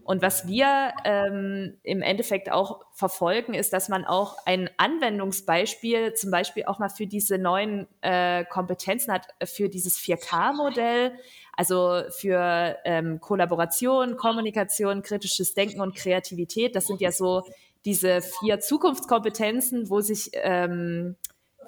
Und 0.05 0.21
was 0.21 0.47
wir 0.47 0.93
ähm, 1.05 1.79
im 1.83 2.03
Endeffekt 2.03 2.51
auch 2.51 2.85
verfolgen, 2.93 3.55
ist, 3.55 3.73
dass 3.73 3.89
man 3.89 4.05
auch 4.05 4.37
ein 4.45 4.69
Anwendungsbeispiel 4.77 6.15
zum 6.15 6.31
Beispiel 6.31 6.65
auch 6.65 6.79
mal 6.79 6.91
für 6.91 7.07
diese 7.07 7.39
neuen 7.39 7.87
äh, 8.01 8.45
Kompetenzen 8.45 9.13
hat, 9.13 9.29
für 9.45 9.69
dieses 9.69 9.99
4K-Modell, 9.99 11.13
also 11.57 12.03
für 12.11 12.77
ähm, 12.85 13.21
Kollaboration, 13.21 14.17
Kommunikation, 14.17 15.03
kritisches 15.03 15.55
Denken 15.55 15.81
und 15.81 15.95
Kreativität. 15.95 16.75
Das 16.75 16.87
sind 16.87 17.01
ja 17.01 17.13
so 17.13 17.45
diese 17.85 18.23
vier 18.23 18.61
Zukunftskompetenzen, 18.61 19.89
wo 19.89 20.01
sich 20.01 20.31
ähm, 20.35 21.17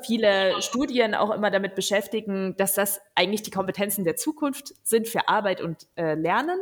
viele 0.03 0.61
Studien 0.63 1.15
auch 1.15 1.31
immer 1.31 1.51
damit 1.51 1.75
beschäftigen, 1.75 2.57
dass 2.57 2.75
das 2.75 3.01
eigentlich 3.15 3.43
die 3.43 3.51
Kompetenzen 3.51 4.05
der 4.05 4.17
Zukunft 4.17 4.75
sind 4.83 5.09
für 5.09 5.29
Arbeit 5.29 5.61
und 5.61 5.87
äh, 5.97 6.15
Lernen. 6.15 6.59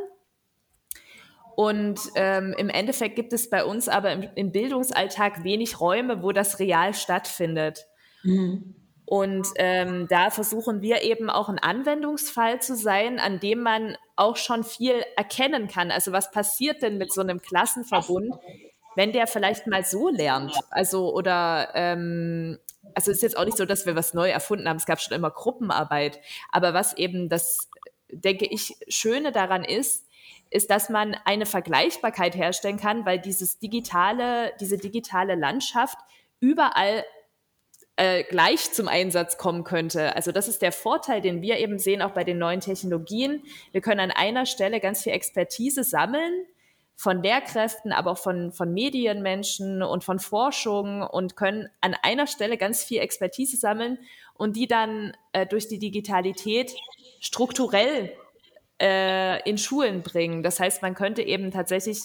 Und 1.54 2.00
ähm, 2.14 2.54
im 2.56 2.68
Endeffekt 2.68 3.16
gibt 3.16 3.32
es 3.32 3.50
bei 3.50 3.64
uns 3.64 3.88
aber 3.88 4.12
im, 4.12 4.28
im, 4.34 4.52
Bildungsalltag 4.52 5.44
wenig 5.44 5.80
Räume, 5.80 6.22
wo 6.22 6.32
das 6.32 6.58
real 6.58 6.94
stattfindet. 6.94 7.86
Mhm. 8.22 8.74
Und 9.04 9.46
ähm, 9.56 10.06
da 10.08 10.30
versuchen 10.30 10.80
wir 10.80 11.02
eben 11.02 11.28
auch 11.28 11.50
ein 11.50 11.58
Anwendungsfall 11.58 12.62
zu 12.62 12.74
sein, 12.76 13.18
an 13.18 13.40
dem 13.40 13.60
man 13.60 13.96
auch 14.16 14.36
schon 14.36 14.64
viel 14.64 15.02
erkennen 15.16 15.68
kann. 15.68 15.90
Also 15.90 16.12
was 16.12 16.30
passiert 16.30 16.80
denn 16.80 16.96
mit 16.96 17.12
so 17.12 17.20
einem 17.20 17.42
Klassenverbund, 17.42 18.34
wenn 18.96 19.12
der 19.12 19.26
vielleicht 19.26 19.66
mal 19.66 19.84
so 19.84 20.08
lernt? 20.08 20.54
Also 20.70 21.14
oder 21.14 21.70
ähm, 21.74 22.58
also 22.94 23.10
es 23.10 23.18
ist 23.18 23.22
jetzt 23.22 23.36
auch 23.36 23.44
nicht 23.44 23.56
so, 23.56 23.64
dass 23.64 23.86
wir 23.86 23.96
was 23.96 24.14
neu 24.14 24.28
erfunden 24.28 24.68
haben. 24.68 24.76
Es 24.76 24.86
gab 24.86 25.00
schon 25.00 25.16
immer 25.16 25.30
Gruppenarbeit. 25.30 26.20
Aber 26.50 26.74
was 26.74 26.96
eben 26.96 27.28
das, 27.28 27.70
denke 28.10 28.46
ich, 28.46 28.76
Schöne 28.88 29.32
daran 29.32 29.64
ist, 29.64 30.06
ist, 30.50 30.70
dass 30.70 30.88
man 30.88 31.16
eine 31.24 31.46
Vergleichbarkeit 31.46 32.36
herstellen 32.36 32.76
kann, 32.76 33.06
weil 33.06 33.18
dieses 33.18 33.58
digitale, 33.58 34.52
diese 34.60 34.76
digitale 34.76 35.34
Landschaft 35.34 35.96
überall 36.40 37.04
äh, 37.96 38.24
gleich 38.24 38.72
zum 38.72 38.88
Einsatz 38.88 39.38
kommen 39.38 39.64
könnte. 39.64 40.14
Also 40.14 40.32
das 40.32 40.48
ist 40.48 40.60
der 40.60 40.72
Vorteil, 40.72 41.20
den 41.20 41.40
wir 41.40 41.58
eben 41.58 41.78
sehen, 41.78 42.02
auch 42.02 42.10
bei 42.10 42.24
den 42.24 42.38
neuen 42.38 42.60
Technologien. 42.60 43.42
Wir 43.72 43.80
können 43.80 44.00
an 44.00 44.10
einer 44.10 44.44
Stelle 44.44 44.80
ganz 44.80 45.02
viel 45.02 45.12
Expertise 45.12 45.84
sammeln 45.84 46.46
von 47.02 47.20
Lehrkräften, 47.20 47.90
aber 47.90 48.12
auch 48.12 48.18
von, 48.18 48.52
von 48.52 48.72
Medienmenschen 48.72 49.82
und 49.82 50.04
von 50.04 50.20
Forschung 50.20 51.02
und 51.02 51.34
können 51.34 51.68
an 51.80 51.96
einer 52.00 52.28
Stelle 52.28 52.56
ganz 52.56 52.84
viel 52.84 53.00
Expertise 53.00 53.56
sammeln 53.56 53.98
und 54.34 54.54
die 54.54 54.68
dann 54.68 55.12
äh, 55.32 55.44
durch 55.44 55.66
die 55.66 55.80
Digitalität 55.80 56.72
strukturell 57.18 58.12
äh, 58.80 59.42
in 59.50 59.58
Schulen 59.58 60.02
bringen. 60.02 60.44
Das 60.44 60.60
heißt, 60.60 60.80
man 60.82 60.94
könnte 60.94 61.22
eben 61.22 61.50
tatsächlich 61.50 62.02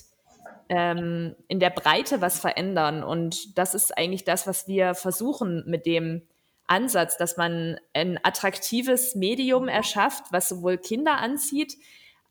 ähm, 0.69 1.35
in 1.47 1.59
der 1.59 1.69
Breite 1.69 2.19
was 2.19 2.39
verändern. 2.39 3.03
Und 3.03 3.55
das 3.55 3.75
ist 3.75 3.95
eigentlich 3.95 4.23
das, 4.23 4.47
was 4.47 4.67
wir 4.67 4.95
versuchen 4.95 5.63
mit 5.67 5.85
dem 5.85 6.23
Ansatz, 6.65 7.17
dass 7.17 7.37
man 7.37 7.79
ein 7.93 8.19
attraktives 8.23 9.13
Medium 9.13 9.67
erschafft, 9.67 10.23
was 10.31 10.49
sowohl 10.49 10.79
Kinder 10.79 11.17
anzieht, 11.17 11.77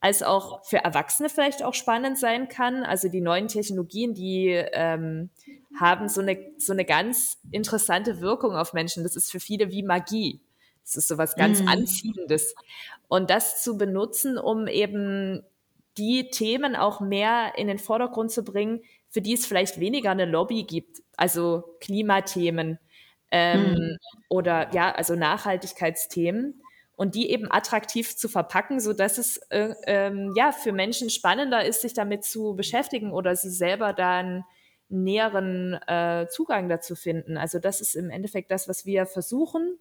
als 0.07 0.23
auch 0.23 0.65
für 0.65 0.77
Erwachsene 0.77 1.29
vielleicht 1.29 1.65
auch 1.65 1.75
spannend 1.75 2.17
sein 2.17 2.49
kann. 2.49 2.85
Also 2.85 3.09
die 3.09 3.21
neuen 3.21 3.49
Technologien, 3.49 4.15
die 4.15 4.51
ähm, 4.51 5.31
haben 5.81 6.09
so 6.09 6.21
eine, 6.21 6.39
so 6.59 6.73
eine 6.73 6.85
ganz 6.85 7.39
interessante 7.51 8.21
Wirkung 8.21 8.55
auf 8.55 8.73
Menschen. 8.73 9.03
Das 9.03 9.17
ist 9.17 9.33
für 9.33 9.41
viele 9.41 9.73
wie 9.73 9.83
Magie. 9.83 10.41
Das 10.85 10.95
ist 10.95 11.09
so 11.09 11.19
was 11.19 11.35
ganz 11.35 11.61
mm. 11.61 11.67
Anziehendes. 11.67 12.55
Und 13.09 13.31
das 13.31 13.65
zu 13.65 13.77
benutzen, 13.77 14.39
um 14.39 14.69
eben 14.69 15.43
die 15.99 16.31
Themen 16.31 16.77
auch 16.77 17.01
mehr 17.01 17.55
in 17.57 17.67
den 17.67 17.81
Vordergrund 17.81 18.31
zu 18.31 18.45
bringen, 18.45 18.83
für 19.09 19.21
die 19.21 19.35
es 19.35 19.45
vielleicht 19.45 19.81
weniger 19.81 20.13
eine 20.13 20.27
Lobby 20.27 20.63
gibt. 20.63 21.03
Also 21.17 21.65
Klimathemen 21.81 22.79
ähm, 23.33 23.73
mm. 23.73 23.97
oder 24.29 24.73
ja, 24.73 24.93
also 24.93 25.17
Nachhaltigkeitsthemen 25.17 26.63
und 26.97 27.15
die 27.15 27.31
eben 27.31 27.51
attraktiv 27.51 28.17
zu 28.17 28.29
verpacken, 28.29 28.81
so 28.81 28.93
dass 28.93 29.19
es 29.19 29.37
äh, 29.51 29.75
ähm, 29.87 30.33
ja 30.35 30.51
für 30.53 30.73
Menschen 30.73 31.11
spannender 31.11 31.65
ist, 31.65 31.83
sich 31.83 31.93
damit 31.93 32.25
zu 32.25 32.57
beschäftigen 32.57 33.13
oder 33.13 33.37
sie 33.37 33.51
selber 33.51 33.93
dann 33.93 34.45
näheren 34.89 35.75
äh, 35.87 36.27
Zugang 36.29 36.69
dazu 36.69 36.95
finden. 36.95 37.37
Also 37.37 37.59
das 37.59 37.81
ist 37.81 37.97
im 37.97 38.11
Endeffekt 38.11 38.51
das, 38.51 38.69
was 38.69 38.87
wir 38.87 39.05
versuchen, 39.05 39.79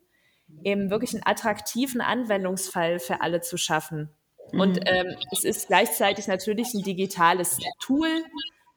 eben 0.64 0.90
wirklich 0.90 1.14
einen 1.14 1.26
attraktiven 1.26 2.02
Anwendungsfall 2.02 3.00
für 3.00 3.22
alle 3.22 3.42
zu 3.42 3.58
schaffen. 3.58 4.10
Mhm. 4.52 4.60
Und 4.60 4.80
ähm, 4.86 5.16
es 5.32 5.44
ist 5.44 5.68
gleichzeitig 5.68 6.28
natürlich 6.28 6.74
ein 6.74 6.84
digitales 6.84 7.60
Tool. 7.80 8.10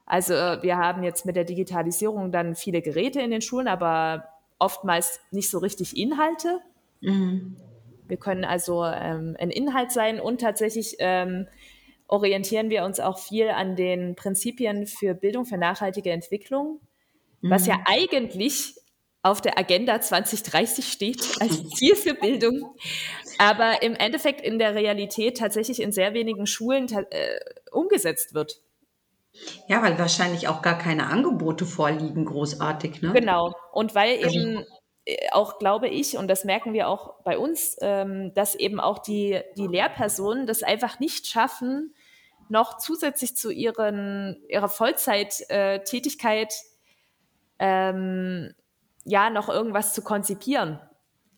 Also 0.07 0.33
wir 0.35 0.77
haben 0.77 1.03
jetzt 1.03 1.27
mit 1.27 1.37
der 1.37 1.45
Digitalisierung 1.45 2.31
dann 2.31 2.55
viele 2.55 2.83
Geräte 2.83 3.21
in 3.21 3.31
den 3.31 3.43
Schulen, 3.43 3.69
aber 3.69 4.29
oftmals 4.59 5.21
nicht 5.31 5.51
so 5.51 5.59
richtig 5.59 5.97
Inhalte. 5.97 6.61
Mhm. 7.01 7.57
Wir 8.09 8.17
können 8.17 8.45
also 8.45 8.85
ähm, 8.85 9.37
ein 9.39 9.51
Inhalt 9.51 9.93
sein 9.93 10.21
und 10.21 10.41
tatsächlich 10.41 10.97
ähm, 10.99 11.47
orientieren 12.07 12.71
wir 12.71 12.85
uns 12.85 13.01
auch 13.01 13.19
viel 13.19 13.51
an 13.51 13.77
den 13.77 14.17
Prinzipien 14.17 14.87
für 14.87 15.15
Bildung 15.15 15.45
für 15.45 15.59
nachhaltige 15.59 16.11
Entwicklung, 16.11 16.81
mhm. 17.43 17.51
was 17.51 17.67
ja 17.67 17.77
mhm. 17.77 17.85
eigentlich 17.87 18.75
auf 19.23 19.43
der 19.43 19.59
Agenda 19.59 20.01
2030 20.01 20.91
steht 20.91 21.23
als 21.41 21.69
Ziel 21.71 21.95
für 21.95 22.15
Bildung, 22.15 22.75
aber 23.39 23.83
im 23.83 23.95
Endeffekt 23.95 24.41
in 24.41 24.59
der 24.59 24.75
Realität 24.75 25.37
tatsächlich 25.37 25.83
in 25.83 25.93
sehr 25.93 26.15
wenigen 26.15 26.47
Schulen 26.47 26.89
äh, 27.11 27.39
umgesetzt 27.71 28.35
wird. 28.35 28.61
Ja, 29.69 29.83
weil 29.83 29.99
wahrscheinlich 29.99 30.49
auch 30.49 30.63
gar 30.63 30.79
keine 30.79 31.07
Angebote 31.07 31.65
vorliegen, 31.65 32.25
großartig. 32.25 33.03
Ne? 33.03 33.13
Genau. 33.13 33.55
Und 33.73 33.95
weil 33.95 34.25
also 34.25 34.37
eben 34.37 34.65
auch 35.33 35.59
glaube 35.59 35.89
ich, 35.89 36.17
und 36.17 36.29
das 36.29 36.45
merken 36.45 36.73
wir 36.73 36.89
auch 36.89 37.23
bei 37.25 37.39
uns, 37.39 37.77
ähm, 37.81 38.33
dass 38.35 38.55
eben 38.55 38.81
auch 38.81 38.99
die, 38.99 39.41
die 39.57 39.67
Lehrpersonen 39.67 40.47
das 40.47 40.63
einfach 40.63 41.01
nicht 41.01 41.27
schaffen, 41.27 41.95
noch 42.49 42.79
zusätzlich 42.79 43.37
zu 43.37 43.51
ihren, 43.51 44.43
ihrer 44.49 44.69
Vollzeittätigkeit 44.69 46.55
ähm, 47.59 48.55
ja 49.05 49.31
noch 49.31 49.49
irgendwas 49.49 49.95
zu 49.95 50.03
konzipieren. 50.03 50.81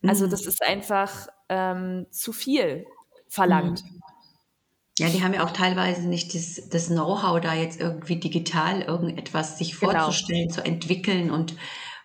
Also 0.06 0.26
mhm. 0.26 0.30
das 0.30 0.46
ist 0.46 0.62
einfach 0.62 1.28
ähm, 1.48 2.06
zu 2.10 2.32
viel 2.32 2.86
verlangt. 3.28 3.84
Mhm. 3.84 4.00
Ja, 4.98 5.08
die 5.08 5.22
haben 5.22 5.32
ja 5.32 5.44
auch 5.44 5.52
teilweise 5.52 6.06
nicht 6.08 6.34
das, 6.34 6.68
das 6.68 6.88
Know-how, 6.88 7.40
da 7.40 7.54
jetzt 7.54 7.80
irgendwie 7.80 8.16
digital 8.16 8.82
irgendetwas 8.82 9.56
sich 9.56 9.78
genau. 9.80 9.92
vorzustellen, 9.92 10.48
genau. 10.48 10.54
zu 10.54 10.64
entwickeln 10.64 11.30
und 11.30 11.54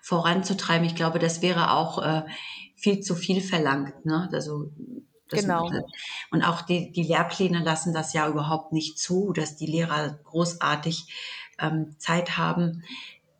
voranzutreiben. 0.06 0.86
Ich 0.86 0.94
glaube, 0.94 1.18
das 1.18 1.42
wäre 1.42 1.72
auch 1.72 2.02
äh, 2.04 2.22
viel 2.76 3.00
zu 3.00 3.16
viel 3.16 3.42
verlangt. 3.42 4.06
Ne? 4.06 4.30
Also, 4.32 4.72
genau. 5.30 5.72
Und 6.30 6.44
auch 6.44 6.62
die, 6.62 6.92
die 6.92 7.02
Lehrpläne 7.02 7.64
lassen 7.64 7.92
das 7.92 8.14
ja 8.14 8.30
überhaupt 8.30 8.72
nicht 8.72 9.00
zu, 9.00 9.34
dass 9.34 9.56
die 9.56 9.66
Lehrer 9.66 10.20
großartig 10.26 11.12
ähm, 11.60 11.96
Zeit 11.98 12.38
haben, 12.38 12.84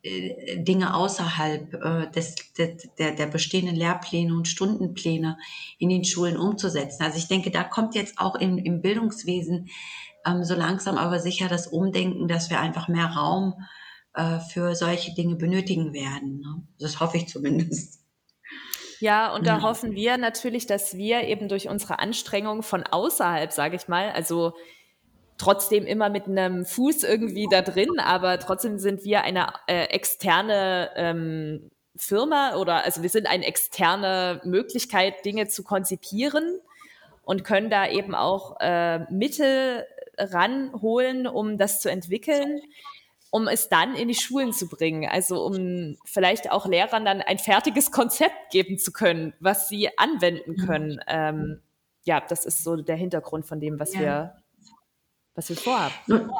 äh, 0.02 0.60
Dinge 0.60 0.96
außerhalb 0.96 1.74
äh, 1.74 2.10
des, 2.10 2.34
des, 2.58 2.88
der, 2.98 3.12
der 3.12 3.26
bestehenden 3.26 3.76
Lehrpläne 3.76 4.34
und 4.34 4.48
Stundenpläne 4.48 5.38
in 5.78 5.88
den 5.88 6.04
Schulen 6.04 6.36
umzusetzen. 6.36 7.04
Also 7.04 7.16
ich 7.18 7.28
denke, 7.28 7.52
da 7.52 7.62
kommt 7.62 7.94
jetzt 7.94 8.18
auch 8.18 8.34
im, 8.34 8.58
im 8.58 8.82
Bildungswesen 8.82 9.68
ähm, 10.26 10.42
so 10.42 10.56
langsam 10.56 10.98
aber 10.98 11.20
sicher 11.20 11.46
das 11.46 11.68
Umdenken, 11.68 12.26
dass 12.26 12.50
wir 12.50 12.58
einfach 12.58 12.88
mehr 12.88 13.06
Raum 13.06 13.54
äh, 13.56 13.62
für 14.40 14.74
solche 14.74 15.14
Dinge 15.14 15.36
benötigen 15.36 15.92
werden. 15.92 16.40
Ne? 16.40 16.62
Das 16.78 17.00
hoffe 17.00 17.18
ich 17.18 17.28
zumindest. 17.28 18.00
Ja, 18.98 19.34
und 19.34 19.46
da 19.46 19.58
ja. 19.58 19.62
hoffen 19.62 19.94
wir 19.94 20.16
natürlich, 20.16 20.66
dass 20.66 20.96
wir 20.96 21.24
eben 21.24 21.48
durch 21.48 21.68
unsere 21.68 21.98
Anstrengung 21.98 22.62
von 22.62 22.82
außerhalb, 22.82 23.52
sage 23.52 23.76
ich 23.76 23.88
mal, 23.88 24.10
also 24.10 24.54
trotzdem 25.38 25.84
immer 25.84 26.08
mit 26.08 26.26
einem 26.26 26.64
Fuß 26.64 27.04
irgendwie 27.04 27.46
da 27.50 27.60
drin, 27.60 28.00
aber 28.00 28.38
trotzdem 28.38 28.78
sind 28.78 29.04
wir 29.04 29.22
eine 29.22 29.52
äh, 29.66 29.84
externe 29.84 30.90
ähm, 30.96 31.70
Firma 31.94 32.56
oder 32.56 32.84
also 32.84 33.02
wir 33.02 33.10
sind 33.10 33.26
eine 33.26 33.44
externe 33.44 34.40
Möglichkeit, 34.44 35.24
Dinge 35.24 35.48
zu 35.48 35.62
konzipieren 35.62 36.60
und 37.22 37.44
können 37.44 37.68
da 37.68 37.88
eben 37.88 38.14
auch 38.14 38.56
äh, 38.60 39.00
Mittel 39.12 39.84
ranholen, 40.16 41.26
um 41.26 41.58
das 41.58 41.80
zu 41.80 41.90
entwickeln 41.90 42.60
um 43.36 43.48
es 43.48 43.68
dann 43.68 43.94
in 43.94 44.08
die 44.08 44.14
Schulen 44.14 44.54
zu 44.54 44.66
bringen. 44.66 45.06
Also 45.06 45.44
um 45.44 45.98
vielleicht 46.06 46.50
auch 46.50 46.64
Lehrern 46.64 47.04
dann 47.04 47.20
ein 47.20 47.38
fertiges 47.38 47.90
Konzept 47.92 48.50
geben 48.50 48.78
zu 48.78 48.92
können, 48.92 49.34
was 49.40 49.68
sie 49.68 49.90
anwenden 49.98 50.52
mhm. 50.52 50.66
können. 50.66 51.00
Ähm, 51.06 51.60
ja, 52.04 52.22
das 52.26 52.46
ist 52.46 52.64
so 52.64 52.76
der 52.76 52.96
Hintergrund 52.96 53.44
von 53.44 53.60
dem, 53.60 53.78
was 53.78 53.92
ja. 53.92 54.00
wir, 54.00 54.36
was 55.34 55.50
wir 55.50 55.56
vorhaben. 55.56 56.30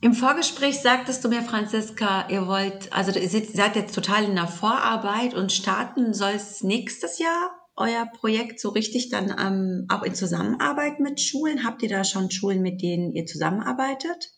Im 0.00 0.14
Vorgespräch 0.14 0.80
sagtest 0.80 1.22
du 1.22 1.28
mir, 1.28 1.42
Franziska, 1.42 2.26
ihr 2.30 2.46
wollt, 2.46 2.90
also 2.94 3.10
ihr 3.10 3.28
seid 3.28 3.76
jetzt 3.76 3.94
total 3.94 4.24
in 4.24 4.34
der 4.34 4.46
Vorarbeit 4.46 5.34
und 5.34 5.52
starten 5.52 6.14
soll 6.14 6.32
es 6.32 6.62
nächstes 6.62 7.18
Jahr 7.18 7.50
euer 7.76 8.06
Projekt 8.06 8.58
so 8.58 8.70
richtig 8.70 9.10
dann 9.10 9.34
ähm, 9.38 9.86
auch 9.90 10.02
in 10.02 10.14
Zusammenarbeit 10.14 10.98
mit 10.98 11.20
Schulen? 11.20 11.66
Habt 11.66 11.82
ihr 11.82 11.90
da 11.90 12.04
schon 12.04 12.30
Schulen, 12.30 12.62
mit 12.62 12.80
denen 12.80 13.12
ihr 13.12 13.26
zusammenarbeitet? 13.26 14.30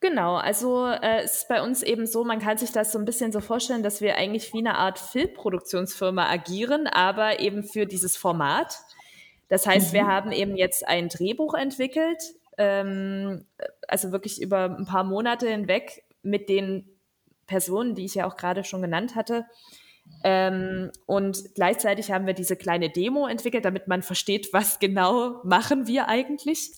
Genau, 0.00 0.36
also 0.36 0.86
äh, 0.86 1.22
es 1.24 1.42
ist 1.42 1.48
bei 1.48 1.62
uns 1.62 1.82
eben 1.82 2.06
so, 2.06 2.24
man 2.24 2.38
kann 2.38 2.56
sich 2.56 2.72
das 2.72 2.90
so 2.90 2.98
ein 2.98 3.04
bisschen 3.04 3.32
so 3.32 3.40
vorstellen, 3.40 3.82
dass 3.82 4.00
wir 4.00 4.16
eigentlich 4.16 4.52
wie 4.54 4.58
eine 4.60 4.76
Art 4.76 4.98
Filmproduktionsfirma 4.98 6.26
agieren, 6.26 6.86
aber 6.86 7.40
eben 7.40 7.64
für 7.64 7.84
dieses 7.84 8.16
Format. 8.16 8.78
Das 9.48 9.66
heißt, 9.66 9.92
mhm. 9.92 9.96
wir 9.96 10.06
haben 10.06 10.32
eben 10.32 10.56
jetzt 10.56 10.88
ein 10.88 11.10
Drehbuch 11.10 11.52
entwickelt, 11.52 12.22
ähm, 12.56 13.44
also 13.88 14.10
wirklich 14.10 14.40
über 14.40 14.74
ein 14.78 14.86
paar 14.86 15.04
Monate 15.04 15.50
hinweg 15.50 16.02
mit 16.22 16.48
den 16.48 16.88
Personen, 17.46 17.94
die 17.94 18.06
ich 18.06 18.14
ja 18.14 18.26
auch 18.26 18.36
gerade 18.36 18.64
schon 18.64 18.80
genannt 18.80 19.16
hatte. 19.16 19.44
Ähm, 20.24 20.90
und 21.04 21.54
gleichzeitig 21.54 22.10
haben 22.10 22.26
wir 22.26 22.34
diese 22.34 22.56
kleine 22.56 22.88
Demo 22.88 23.26
entwickelt, 23.26 23.66
damit 23.66 23.86
man 23.86 24.02
versteht, 24.02 24.48
was 24.52 24.78
genau 24.78 25.40
machen 25.44 25.86
wir 25.86 26.08
eigentlich. 26.08 26.70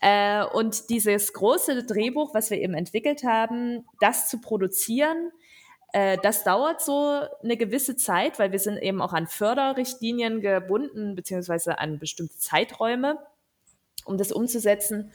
Äh, 0.00 0.44
und 0.44 0.90
dieses 0.90 1.32
große 1.32 1.84
Drehbuch, 1.84 2.34
was 2.34 2.50
wir 2.50 2.60
eben 2.60 2.74
entwickelt 2.74 3.24
haben, 3.24 3.86
das 4.00 4.28
zu 4.28 4.40
produzieren, 4.40 5.32
äh, 5.92 6.18
das 6.22 6.44
dauert 6.44 6.82
so 6.82 7.22
eine 7.42 7.56
gewisse 7.56 7.96
Zeit, 7.96 8.38
weil 8.38 8.52
wir 8.52 8.58
sind 8.58 8.78
eben 8.78 9.00
auch 9.00 9.12
an 9.12 9.26
Förderrichtlinien 9.26 10.40
gebunden, 10.40 11.14
beziehungsweise 11.14 11.78
an 11.78 11.98
bestimmte 11.98 12.36
Zeiträume, 12.38 13.18
um 14.04 14.18
das 14.18 14.32
umzusetzen. 14.32 15.12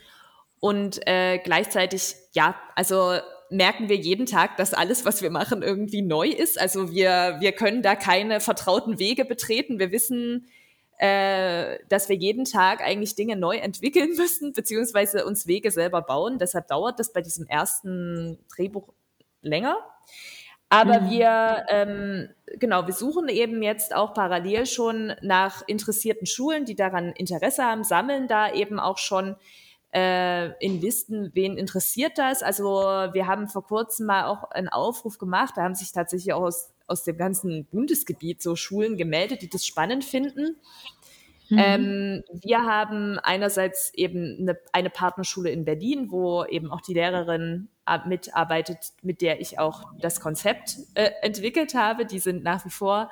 Und 0.60 1.06
äh, 1.08 1.40
gleichzeitig, 1.40 2.16
ja, 2.34 2.56
also 2.76 3.14
merken 3.52 3.90
wir 3.90 3.98
jeden 3.98 4.26
Tag, 4.26 4.58
dass 4.58 4.74
alles, 4.74 5.06
was 5.06 5.22
wir 5.22 5.30
machen, 5.30 5.62
irgendwie 5.62 6.02
neu 6.02 6.28
ist. 6.28 6.60
Also 6.60 6.92
wir, 6.92 7.38
wir 7.40 7.52
können 7.52 7.82
da 7.82 7.96
keine 7.96 8.40
vertrauten 8.40 8.98
Wege 8.98 9.26
betreten. 9.26 9.78
Wir 9.78 9.92
wissen, 9.92 10.48
äh, 11.02 11.80
dass 11.90 12.10
wir 12.10 12.16
jeden 12.16 12.46
Tag 12.46 12.82
eigentlich 12.82 13.16
Dinge 13.16 13.36
neu 13.36 13.58
entwickeln 13.58 14.16
müssen, 14.18 14.54
beziehungsweise 14.54 15.26
uns 15.26 15.48
Wege 15.48 15.72
selber 15.72 16.04
bauen. 16.04 16.38
Deshalb 16.38 16.68
dauert 16.68 17.00
das 17.00 17.12
bei 17.12 17.22
diesem 17.22 17.48
ersten 17.48 18.38
Drehbuch 18.56 18.94
länger. 19.42 19.78
Aber 20.70 21.02
mhm. 21.02 21.10
wir, 21.10 21.66
ähm, 21.70 22.30
genau, 22.60 22.86
wir 22.86 22.94
suchen 22.94 23.30
eben 23.30 23.64
jetzt 23.64 23.96
auch 23.96 24.14
parallel 24.14 24.68
schon 24.68 25.14
nach 25.24 25.64
interessierten 25.68 26.28
Schulen, 26.28 26.66
die 26.66 26.76
daran 26.76 27.14
Interesse 27.14 27.64
haben, 27.64 27.84
sammeln 27.84 28.28
da 28.28 28.54
eben 28.54 28.80
auch 28.80 29.00
schon 29.00 29.36
äh, 29.96 30.52
in 30.64 30.80
Listen, 30.82 31.32
wen 31.34 31.58
interessiert 31.58 32.20
das. 32.20 32.44
Also 32.44 32.64
wir 33.12 33.26
haben 33.26 33.48
vor 33.48 33.66
kurzem 33.66 34.06
mal 34.06 34.26
auch 34.26 34.52
einen 34.52 34.70
Aufruf 34.70 35.18
gemacht, 35.18 35.56
da 35.58 35.64
haben 35.64 35.76
sich 35.76 35.94
tatsächlich 35.94 36.34
auch 36.34 36.44
aus 36.44 36.72
aus 36.92 37.04
dem 37.04 37.18
ganzen 37.18 37.66
Bundesgebiet 37.66 38.42
so 38.42 38.56
Schulen 38.56 38.98
gemeldet, 38.98 39.42
die 39.42 39.50
das 39.50 39.66
spannend 39.66 40.04
finden. 40.04 40.58
Mhm. 41.52 41.58
Ähm, 41.60 42.24
wir 42.32 42.64
haben 42.64 43.20
einerseits 43.20 43.94
eben 43.94 44.38
eine, 44.40 44.58
eine, 44.72 44.90
Partnerschule 44.90 45.50
in 45.50 45.66
Berlin, 45.66 46.10
wo 46.10 46.46
eben 46.46 46.72
auch 46.72 46.80
die 46.80 46.94
Lehrerin 46.94 47.68
mitarbeitet, 48.06 48.94
mit 49.02 49.22
der 49.22 49.42
ich 49.42 49.60
auch 49.60 49.84
das 50.00 50.22
Konzept 50.22 50.78
äh, 50.94 51.12
entwickelt 51.22 51.76
habe. 51.76 52.06
Die 52.06 52.20
sind 52.20 52.42
nach 52.44 52.66
wie 52.66 52.70
vor 52.70 53.10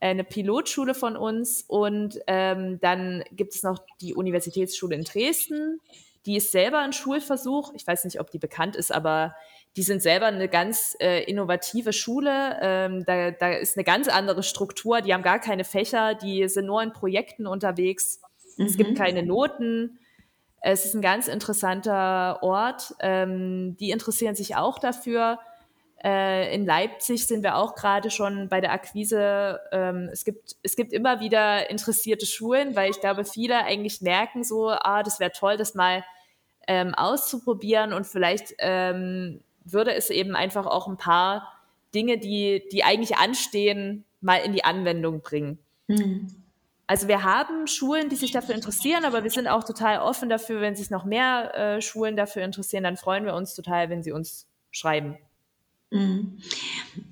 eine 0.00 0.24
Pilotschule 0.24 0.94
von 0.94 1.16
uns. 1.16 1.64
Und 1.68 2.18
ähm, 2.26 2.80
dann 2.80 3.22
gibt 3.30 3.54
es 3.54 3.62
noch 3.62 3.78
die 4.00 4.14
Universitätsschule 4.14 4.96
in 4.96 5.04
Dresden. 5.04 5.80
Die 6.26 6.36
ist 6.36 6.50
selber 6.50 6.80
ein 6.80 6.92
Schulversuch. 6.92 7.72
Ich 7.74 7.86
weiß 7.86 8.04
nicht, 8.04 8.18
ob 8.18 8.32
die 8.32 8.38
bekannt 8.38 8.74
ist, 8.74 8.90
aber 8.90 9.36
die 9.76 9.82
sind 9.82 10.02
selber 10.02 10.26
eine 10.26 10.48
ganz 10.48 10.96
äh, 11.00 11.22
innovative 11.24 11.92
Schule. 11.92 12.58
Ähm, 12.60 13.04
da, 13.04 13.30
da 13.30 13.50
ist 13.50 13.76
eine 13.76 13.84
ganz 13.84 14.08
andere 14.08 14.42
Struktur. 14.42 15.00
Die 15.00 15.14
haben 15.14 15.22
gar 15.22 15.38
keine 15.38 15.64
Fächer, 15.64 16.14
die 16.14 16.48
sind 16.48 16.66
nur 16.66 16.82
in 16.82 16.92
Projekten 16.92 17.46
unterwegs. 17.46 18.20
Mhm. 18.56 18.66
Es 18.66 18.76
gibt 18.76 18.90
mhm. 18.90 18.94
keine 18.96 19.22
Noten. 19.22 19.98
Es 20.60 20.84
ist 20.84 20.94
ein 20.94 21.02
ganz 21.02 21.28
interessanter 21.28 22.42
Ort. 22.42 22.94
Ähm, 23.00 23.76
die 23.78 23.90
interessieren 23.90 24.34
sich 24.34 24.56
auch 24.56 24.78
dafür. 24.78 25.38
Äh, 26.02 26.54
in 26.54 26.66
Leipzig 26.66 27.26
sind 27.26 27.42
wir 27.42 27.56
auch 27.56 27.74
gerade 27.74 28.10
schon 28.10 28.48
bei 28.48 28.60
der 28.60 28.72
Akquise. 28.72 29.60
Ähm, 29.70 30.08
es, 30.10 30.24
gibt, 30.24 30.56
es 30.62 30.74
gibt 30.74 30.92
immer 30.92 31.20
wieder 31.20 31.70
interessierte 31.70 32.26
Schulen, 32.26 32.74
weil 32.74 32.90
ich 32.90 33.00
glaube, 33.00 33.24
viele 33.24 33.64
eigentlich 33.64 34.00
merken 34.00 34.42
so, 34.42 34.70
ah, 34.70 35.02
das 35.02 35.20
wäre 35.20 35.30
toll, 35.30 35.56
das 35.56 35.74
mal 35.74 36.04
ähm, 36.66 36.94
auszuprobieren 36.94 37.92
und 37.92 38.06
vielleicht 38.06 38.54
ähm, 38.58 39.42
würde 39.64 39.94
es 39.94 40.10
eben 40.10 40.34
einfach 40.34 40.66
auch 40.66 40.88
ein 40.88 40.96
paar 40.96 41.52
Dinge, 41.94 42.18
die, 42.18 42.62
die 42.72 42.84
eigentlich 42.84 43.16
anstehen, 43.16 44.04
mal 44.20 44.36
in 44.36 44.52
die 44.52 44.64
Anwendung 44.64 45.22
bringen. 45.22 45.58
Mhm. 45.88 46.28
Also 46.86 47.06
wir 47.06 47.22
haben 47.22 47.66
Schulen, 47.68 48.08
die 48.08 48.16
sich 48.16 48.32
dafür 48.32 48.54
interessieren, 48.54 49.04
aber 49.04 49.22
wir 49.22 49.30
sind 49.30 49.46
auch 49.46 49.62
total 49.62 50.00
offen 50.00 50.28
dafür, 50.28 50.60
wenn 50.60 50.74
sich 50.74 50.90
noch 50.90 51.04
mehr 51.04 51.54
äh, 51.54 51.80
Schulen 51.80 52.16
dafür 52.16 52.42
interessieren, 52.42 52.82
dann 52.82 52.96
freuen 52.96 53.24
wir 53.24 53.34
uns 53.34 53.54
total, 53.54 53.90
wenn 53.90 54.02
sie 54.02 54.10
uns 54.10 54.48
schreiben. 54.72 55.16
Mhm. 55.90 56.38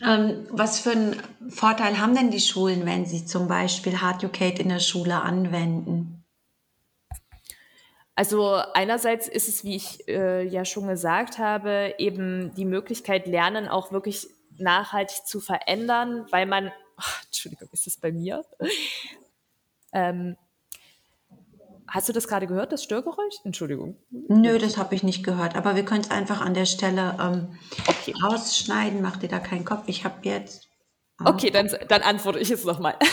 Ähm, 0.05 0.47
was 0.51 0.81
für 0.81 0.93
einen 0.93 1.17
Vorteil 1.49 2.01
haben 2.01 2.15
denn 2.15 2.31
die 2.31 2.41
Schulen, 2.41 2.87
wenn 2.87 3.07
sie 3.07 3.25
zum 3.25 3.49
Beispiel 3.49 4.01
Hard 4.01 4.23
Educate 4.23 4.63
in 4.63 4.69
der 4.69 4.79
Schule 4.79 5.21
anwenden? 5.21 5.98
Also 8.19 8.55
einerseits 8.75 9.29
ist 9.29 9.49
es, 9.49 9.63
wie 9.63 9.77
ich 9.77 10.09
äh, 10.09 10.45
ja 10.45 10.65
schon 10.65 10.89
gesagt 10.89 11.39
habe, 11.39 11.95
eben 11.99 12.53
die 12.57 12.65
Möglichkeit, 12.65 13.29
Lernen 13.29 13.69
auch 13.69 13.93
wirklich 13.93 14.27
nachhaltig 14.57 15.25
zu 15.25 15.39
verändern, 15.39 16.27
weil 16.33 16.45
man, 16.45 16.73
ach, 16.97 17.23
Entschuldigung, 17.27 17.69
ist 17.71 17.87
das 17.87 17.97
bei 17.97 18.11
mir? 18.11 18.45
ähm, 19.93 20.37
hast 21.87 22.09
du 22.09 22.13
das 22.13 22.27
gerade 22.27 22.49
gehört, 22.49 22.73
das 22.73 22.83
Störgeräusch? 22.83 23.37
Entschuldigung. 23.45 23.95
Nö, 24.11 24.59
das 24.59 24.79
habe 24.79 24.97
ich 24.97 25.05
nicht 25.05 25.23
gehört, 25.23 25.55
aber 25.55 25.77
wir 25.77 25.85
können 25.85 26.01
es 26.01 26.11
einfach 26.11 26.41
an 26.41 26.55
der 26.55 26.67
Stelle 26.67 27.17
ähm, 27.21 27.57
okay. 27.87 28.15
rausschneiden, 28.21 29.01
mach 29.01 29.19
dir 29.19 29.29
da 29.29 29.39
keinen 29.39 29.65
Kopf. 29.65 29.85
Ich 29.87 30.05
habe 30.05 30.17
jetzt. 30.23 30.68
Oh. 31.21 31.31
Okay, 31.31 31.51
dann, 31.51 31.71
dann 31.89 32.03
antworte 32.03 32.39
ich 32.39 32.49
jetzt 32.49 32.65
nochmal. 32.65 32.97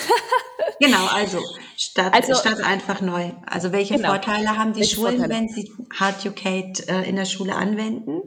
Genau, 0.80 1.06
also 1.08 1.39
statt, 1.78 2.13
also, 2.13 2.36
statt 2.36 2.62
einfach 2.62 3.00
neu. 3.00 3.32
Also 3.46 3.72
welche 3.72 3.96
genau. 3.96 4.10
Vorteile 4.10 4.58
haben 4.58 4.74
die 4.74 4.82
welche 4.82 4.96
Schulen, 4.96 5.18
Vorteile? 5.20 5.34
wenn 5.34 5.48
sie 5.48 5.72
Hard 5.98 6.26
Educate 6.26 6.88
äh, 6.89 7.08
in 7.08 7.15
der 7.15 7.26
Schule 7.26 7.56
anwenden? 7.56 8.22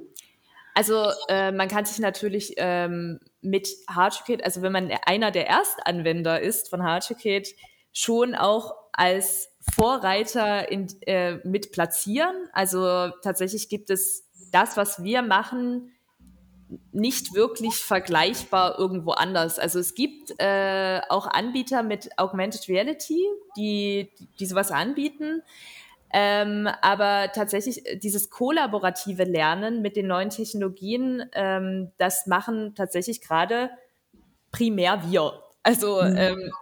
Also 0.74 1.10
äh, 1.28 1.52
man 1.52 1.68
kann 1.68 1.84
sich 1.84 1.98
natürlich 1.98 2.54
ähm, 2.56 3.20
mit 3.42 3.68
Hard 3.88 4.14
Educate, 4.14 4.44
also 4.44 4.62
wenn 4.62 4.72
man 4.72 4.90
einer 5.04 5.30
der 5.30 5.46
Erstanwender 5.46 6.40
ist 6.40 6.70
von 6.70 6.82
Hard 6.82 7.10
Educate, 7.10 7.50
schon 7.92 8.34
auch 8.34 8.74
als 8.92 9.50
Vorreiter 9.74 10.70
in, 10.70 10.88
äh, 11.02 11.36
mit 11.44 11.72
platzieren. 11.72 12.34
Also 12.52 13.10
tatsächlich 13.22 13.68
gibt 13.68 13.90
es 13.90 14.24
das, 14.50 14.76
was 14.76 15.02
wir 15.02 15.22
machen, 15.22 15.92
nicht 16.92 17.34
wirklich 17.34 17.76
vergleichbar 17.76 18.78
irgendwo 18.78 19.12
anders. 19.12 19.58
Also 19.58 19.78
es 19.78 19.94
gibt 19.94 20.34
äh, 20.38 21.00
auch 21.08 21.26
Anbieter 21.26 21.82
mit 21.82 22.10
Augmented 22.18 22.68
Reality, 22.68 23.26
die, 23.56 24.10
die 24.38 24.46
sowas 24.46 24.70
anbieten. 24.70 25.42
Ähm, 26.10 26.68
aber 26.80 27.32
tatsächlich 27.34 27.86
äh, 27.86 27.96
dieses 27.96 28.30
kollaborative 28.30 29.24
Lernen 29.24 29.82
mit 29.82 29.96
den 29.96 30.06
neuen 30.06 30.30
Technologien, 30.30 31.24
ähm, 31.32 31.92
das 31.98 32.26
machen 32.26 32.74
tatsächlich 32.74 33.20
gerade 33.20 33.70
primär 34.50 35.02
wir. 35.10 35.42
Also 35.62 36.02
mhm. 36.02 36.16
ähm, 36.16 36.52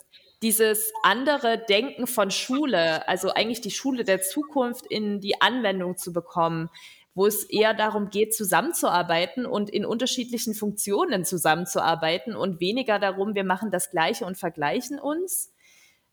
dieses 0.42 0.92
andere 1.02 1.58
Denken 1.58 2.06
von 2.06 2.30
Schule, 2.30 3.06
also 3.08 3.30
eigentlich 3.30 3.60
die 3.60 3.70
Schule 3.70 4.04
der 4.04 4.20
Zukunft 4.20 4.86
in 4.86 5.20
die 5.20 5.40
Anwendung 5.40 5.96
zu 5.96 6.12
bekommen, 6.12 6.68
wo 7.16 7.26
es 7.26 7.44
eher 7.44 7.72
darum 7.72 8.10
geht, 8.10 8.34
zusammenzuarbeiten 8.34 9.46
und 9.46 9.70
in 9.70 9.86
unterschiedlichen 9.86 10.54
Funktionen 10.54 11.24
zusammenzuarbeiten 11.24 12.36
und 12.36 12.60
weniger 12.60 12.98
darum, 12.98 13.34
wir 13.34 13.42
machen 13.42 13.70
das 13.70 13.90
Gleiche 13.90 14.26
und 14.26 14.36
vergleichen 14.36 15.00
uns. 15.00 15.50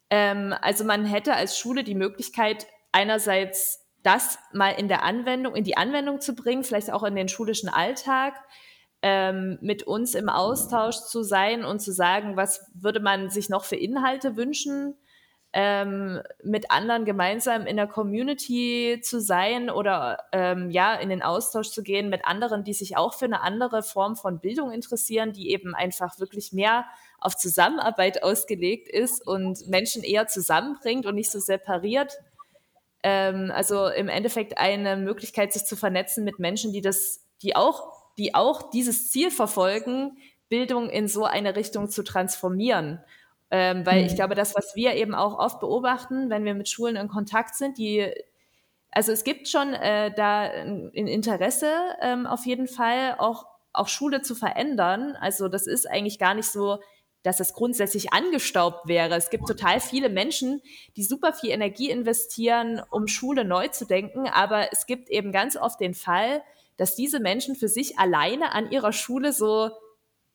Ähm, 0.10 0.56
also 0.62 0.86
man 0.86 1.06
hätte 1.06 1.36
als 1.36 1.60
Schule 1.60 1.84
die 1.84 1.94
Möglichkeit, 1.94 2.68
einerseits 2.94 3.86
das 4.02 4.40
mal 4.54 4.70
in 4.70 4.88
der 4.88 5.04
Anwendung, 5.04 5.56
in 5.56 5.66
die 5.66 5.76
Anwendung 5.76 6.22
zu 6.22 6.36
bringen, 6.36 6.64
vielleicht 6.64 6.90
auch 6.90 7.04
in 7.04 7.16
den 7.16 7.28
schulischen 7.28 7.68
Alltag, 7.68 8.34
ähm, 9.02 9.58
mit 9.60 9.84
uns 9.84 10.16
im 10.16 10.30
Austausch 10.30 10.96
zu 10.96 11.22
sein 11.22 11.66
und 11.66 11.82
zu 11.82 11.92
sagen, 11.92 12.38
was 12.38 12.66
würde 12.74 13.02
man 13.02 13.30
sich 13.30 13.50
noch 13.50 13.66
für 13.66 13.76
Inhalte 13.76 14.38
wünschen, 14.38 14.96
ähm, 15.54 16.22
mit 16.44 16.72
anderen 16.72 17.06
gemeinsam 17.06 17.68
in 17.68 17.78
der 17.78 17.88
Community 17.88 19.00
zu 19.04 19.22
sein 19.22 19.70
oder 19.70 20.18
ähm, 20.32 20.72
ja, 20.72 20.96
in 20.96 21.10
den 21.10 21.22
Austausch 21.22 21.70
zu 21.70 21.84
gehen 21.84 22.10
mit 22.10 22.26
anderen, 22.26 22.64
die 22.64 22.74
sich 22.74 22.98
auch 22.98 23.14
für 23.14 23.26
eine 23.26 23.42
andere 23.42 23.84
Form 23.84 24.16
von 24.16 24.40
Bildung 24.40 24.72
interessieren, 24.72 25.32
die 25.32 25.52
eben 25.52 25.76
einfach 25.76 26.20
wirklich 26.20 26.54
mehr 26.54 26.86
auf 27.20 27.38
Zusammenarbeit 27.38 28.24
ausgelegt 28.24 28.90
ist 28.90 29.26
und 29.26 29.68
Menschen 29.68 30.04
eher 30.04 30.28
zusammenbringt 30.28 31.06
und 31.06 31.16
nicht 31.16 31.32
so 31.32 31.40
separiert. 31.40 32.18
Ähm, 33.04 33.52
also 33.54 33.88
im 33.88 34.10
Endeffekt 34.10 34.58
eine 34.58 34.98
Möglichkeit, 34.98 35.54
sich 35.54 35.66
zu 35.66 35.76
vernetzen 35.76 36.24
mit 36.24 36.40
Menschen, 36.40 36.74
die 36.74 36.82
das, 36.82 37.22
die 37.42 37.56
auch 37.56 38.04
die 38.18 38.36
auch 38.36 38.70
dieses 38.70 39.10
Ziel 39.10 39.32
verfolgen, 39.32 40.18
Bildung 40.50 40.90
in 40.90 41.08
so 41.08 41.26
eine 41.26 41.56
Richtung 41.56 41.90
zu 41.90 42.04
transformieren. 42.04 43.00
Ähm, 43.56 43.86
weil 43.86 44.02
mhm. 44.02 44.08
ich 44.08 44.16
glaube, 44.16 44.34
das, 44.34 44.56
was 44.56 44.76
wir 44.76 44.96
eben 44.96 45.14
auch 45.14 45.38
oft 45.38 45.60
beobachten, 45.60 46.32
wenn 46.32 46.44
wir 46.44 46.56
mit 46.56 46.68
Schulen 46.68 46.96
in 46.96 47.08
Kontakt 47.08 47.54
sind, 47.54 47.78
die, 47.78 48.12
also 48.90 49.12
es 49.12 49.24
gibt 49.24 49.48
schon 49.48 49.76
äh, 49.76 50.12
da 50.12 50.42
ein 50.42 50.90
Interesse 50.94 51.72
ähm, 52.02 52.26
auf 52.26 52.48
jeden 52.48 52.68
Fall, 52.68 53.14
auch, 53.20 53.46
auch 53.72 53.88
Schule 53.90 54.24
zu 54.24 54.34
verändern. 54.34 55.16
Also 55.22 55.50
das 55.50 55.68
ist 55.68 55.88
eigentlich 55.88 56.18
gar 56.18 56.34
nicht 56.34 56.48
so, 56.48 56.80
dass 57.22 57.40
es 57.40 57.54
grundsätzlich 57.54 58.12
angestaubt 58.12 58.88
wäre. 58.88 59.14
Es 59.14 59.30
gibt 59.30 59.48
total 59.48 59.80
viele 59.80 60.10
Menschen, 60.10 60.64
die 60.98 61.04
super 61.04 61.32
viel 61.32 61.52
Energie 61.52 61.92
investieren, 61.92 62.82
um 62.90 63.06
Schule 63.06 63.46
neu 63.46 63.68
zu 63.68 63.86
denken, 63.86 64.28
aber 64.28 64.74
es 64.74 64.88
gibt 64.88 65.12
eben 65.12 65.32
ganz 65.32 65.58
oft 65.58 65.80
den 65.80 65.94
Fall, 65.94 66.42
dass 66.78 66.96
diese 66.96 67.20
Menschen 67.20 67.56
für 67.56 67.68
sich 67.68 68.00
alleine 68.00 68.52
an 68.54 68.72
ihrer 68.72 68.94
Schule 68.94 69.32
so 69.32 69.70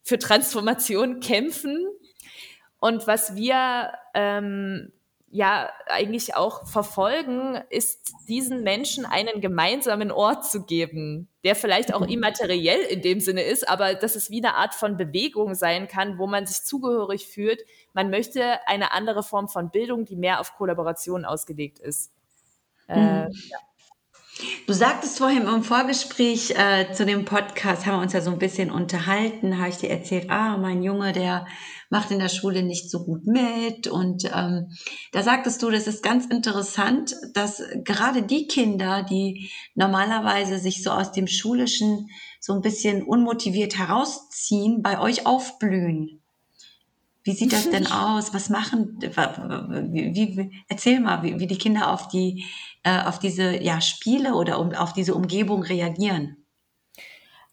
für 0.04 0.20
Transformation 0.20 1.18
kämpfen. 1.18 1.84
Und 2.80 3.06
was 3.06 3.34
wir 3.34 3.92
ähm, 4.14 4.92
ja 5.30 5.70
eigentlich 5.86 6.36
auch 6.36 6.66
verfolgen, 6.66 7.60
ist 7.70 8.12
diesen 8.28 8.62
Menschen 8.62 9.04
einen 9.04 9.40
gemeinsamen 9.40 10.10
Ort 10.10 10.46
zu 10.46 10.64
geben, 10.64 11.28
der 11.44 11.54
vielleicht 11.54 11.92
auch 11.92 12.02
immateriell 12.02 12.80
in 12.80 13.02
dem 13.02 13.20
Sinne 13.20 13.42
ist, 13.42 13.68
aber 13.68 13.94
dass 13.94 14.16
es 14.16 14.30
wie 14.30 14.44
eine 14.44 14.54
Art 14.54 14.74
von 14.74 14.96
Bewegung 14.96 15.54
sein 15.54 15.88
kann, 15.88 16.18
wo 16.18 16.26
man 16.26 16.46
sich 16.46 16.62
zugehörig 16.62 17.26
fühlt. 17.26 17.62
Man 17.92 18.10
möchte 18.10 18.66
eine 18.66 18.92
andere 18.92 19.22
Form 19.22 19.48
von 19.48 19.70
Bildung, 19.70 20.04
die 20.04 20.16
mehr 20.16 20.40
auf 20.40 20.54
Kollaboration 20.54 21.24
ausgelegt 21.24 21.78
ist. 21.78 22.12
Äh, 22.88 23.26
mhm. 23.26 23.32
ja. 23.50 23.58
Du 24.66 24.72
sagtest 24.72 25.18
vorhin 25.18 25.48
im 25.48 25.62
Vorgespräch 25.64 26.50
äh, 26.50 26.92
zu 26.92 27.04
dem 27.04 27.24
Podcast, 27.24 27.86
haben 27.86 27.96
wir 27.96 28.02
uns 28.02 28.12
ja 28.12 28.20
so 28.20 28.30
ein 28.30 28.38
bisschen 28.38 28.70
unterhalten, 28.70 29.58
habe 29.58 29.70
ich 29.70 29.78
dir 29.78 29.90
erzählt, 29.90 30.30
ah, 30.30 30.56
mein 30.58 30.82
Junge, 30.82 31.12
der 31.12 31.46
macht 31.90 32.10
in 32.10 32.20
der 32.20 32.28
Schule 32.28 32.62
nicht 32.62 32.90
so 32.90 33.04
gut 33.04 33.26
mit. 33.26 33.88
Und 33.88 34.24
ähm, 34.32 34.70
da 35.12 35.22
sagtest 35.22 35.62
du, 35.62 35.70
das 35.70 35.86
ist 35.86 36.02
ganz 36.02 36.26
interessant, 36.26 37.16
dass 37.34 37.62
gerade 37.82 38.22
die 38.22 38.46
Kinder, 38.46 39.02
die 39.02 39.50
normalerweise 39.74 40.58
sich 40.58 40.82
so 40.82 40.90
aus 40.90 41.10
dem 41.10 41.26
Schulischen 41.26 42.08
so 42.40 42.52
ein 42.52 42.60
bisschen 42.60 43.02
unmotiviert 43.02 43.76
herausziehen, 43.76 44.82
bei 44.82 45.00
euch 45.00 45.26
aufblühen. 45.26 46.22
Wie 47.28 47.34
sieht 47.34 47.52
das 47.52 47.68
denn 47.68 47.86
aus? 47.92 48.32
Was 48.32 48.48
machen, 48.48 48.96
wie, 49.02 50.14
wie, 50.14 50.64
erzähl 50.66 50.98
mal, 50.98 51.22
wie, 51.22 51.38
wie 51.38 51.46
die 51.46 51.58
Kinder 51.58 51.92
auf 51.92 52.08
die 52.08 52.46
äh, 52.84 53.02
auf 53.02 53.18
diese 53.18 53.62
ja, 53.62 53.82
Spiele 53.82 54.34
oder 54.34 54.58
um, 54.58 54.72
auf 54.74 54.94
diese 54.94 55.14
Umgebung 55.14 55.62
reagieren? 55.62 56.38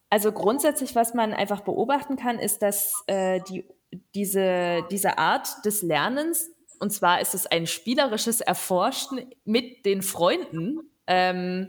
Also 0.08 0.32
grundsätzlich, 0.32 0.94
was 0.94 1.12
man 1.12 1.34
einfach 1.34 1.60
beobachten 1.60 2.16
kann, 2.16 2.38
ist, 2.38 2.62
dass 2.62 3.04
äh, 3.06 3.40
die, 3.50 3.66
diese, 4.14 4.82
diese 4.90 5.18
Art 5.18 5.62
des 5.66 5.82
Lernens, 5.82 6.48
und 6.78 6.90
zwar 6.90 7.20
ist 7.20 7.34
es 7.34 7.46
ein 7.46 7.66
spielerisches 7.66 8.40
Erforschen 8.40 9.26
mit 9.44 9.84
den 9.84 10.00
Freunden, 10.00 10.90
ähm, 11.06 11.68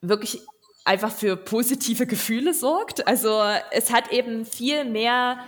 wirklich 0.00 0.40
einfach 0.84 1.12
für 1.12 1.36
positive 1.36 2.08
Gefühle 2.08 2.54
sorgt. 2.54 3.06
Also 3.06 3.40
es 3.70 3.92
hat 3.92 4.10
eben 4.10 4.44
viel 4.44 4.84
mehr 4.84 5.38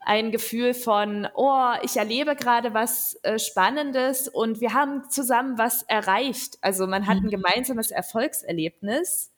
ein 0.00 0.32
Gefühl 0.32 0.72
von, 0.72 1.28
oh, 1.34 1.72
ich 1.82 1.96
erlebe 1.96 2.34
gerade 2.34 2.72
was 2.72 3.18
äh, 3.22 3.38
Spannendes 3.38 4.28
und 4.28 4.60
wir 4.60 4.72
haben 4.72 5.10
zusammen 5.10 5.58
was 5.58 5.82
erreicht. 5.82 6.58
Also 6.62 6.86
man 6.86 7.06
hat 7.06 7.18
ein 7.18 7.24
mhm. 7.24 7.30
gemeinsames 7.30 7.90
Erfolgserlebnis, 7.90 9.30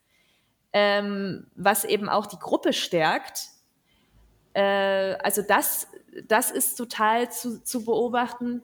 ähm, 0.72 1.48
was 1.57 1.85
eben 1.85 2.09
auch 2.09 2.27
die 2.27 2.38
Gruppe 2.38 2.72
stärkt. 2.72 3.48
Äh, 4.55 5.16
also 5.22 5.42
das, 5.42 5.88
das 6.29 6.53
ist 6.53 6.77
total 6.77 7.31
zu, 7.31 7.62
zu 7.62 7.85
beobachten. 7.85 8.62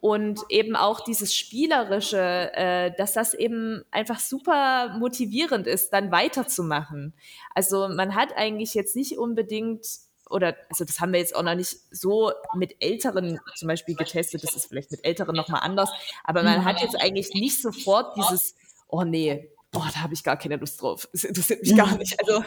Und 0.00 0.40
eben 0.50 0.76
auch 0.76 1.00
dieses 1.00 1.34
Spielerische, 1.34 2.52
äh, 2.54 2.92
dass 2.96 3.14
das 3.14 3.34
eben 3.34 3.82
einfach 3.90 4.20
super 4.20 4.94
motivierend 4.98 5.66
ist, 5.66 5.92
dann 5.92 6.12
weiterzumachen. 6.12 7.12
Also 7.54 7.88
man 7.88 8.14
hat 8.14 8.36
eigentlich 8.36 8.74
jetzt 8.74 8.94
nicht 8.94 9.18
unbedingt 9.18 9.86
oder 10.28 10.56
also 10.68 10.84
das 10.84 11.00
haben 11.00 11.12
wir 11.12 11.20
jetzt 11.20 11.34
auch 11.34 11.42
noch 11.42 11.54
nicht 11.54 11.76
so 11.90 12.32
mit 12.54 12.76
Älteren 12.80 13.40
zum 13.54 13.68
Beispiel 13.68 13.94
getestet, 13.94 14.42
das 14.42 14.54
ist 14.54 14.66
vielleicht 14.66 14.90
mit 14.90 15.04
Älteren 15.04 15.34
nochmal 15.34 15.60
anders, 15.62 15.90
aber 16.24 16.42
man 16.42 16.64
hat 16.64 16.80
jetzt 16.80 17.00
eigentlich 17.00 17.30
nicht 17.34 17.60
sofort 17.60 18.16
dieses, 18.16 18.54
oh 18.88 19.04
nee, 19.04 19.50
oh, 19.74 19.82
da 19.94 20.02
habe 20.02 20.14
ich 20.14 20.24
gar 20.24 20.36
keine 20.36 20.56
Lust 20.56 20.80
drauf, 20.80 21.08
das 21.12 21.24
interessiert 21.24 21.62
mich 21.62 21.76
gar 21.76 21.96
nicht. 21.96 22.18
Also 22.20 22.44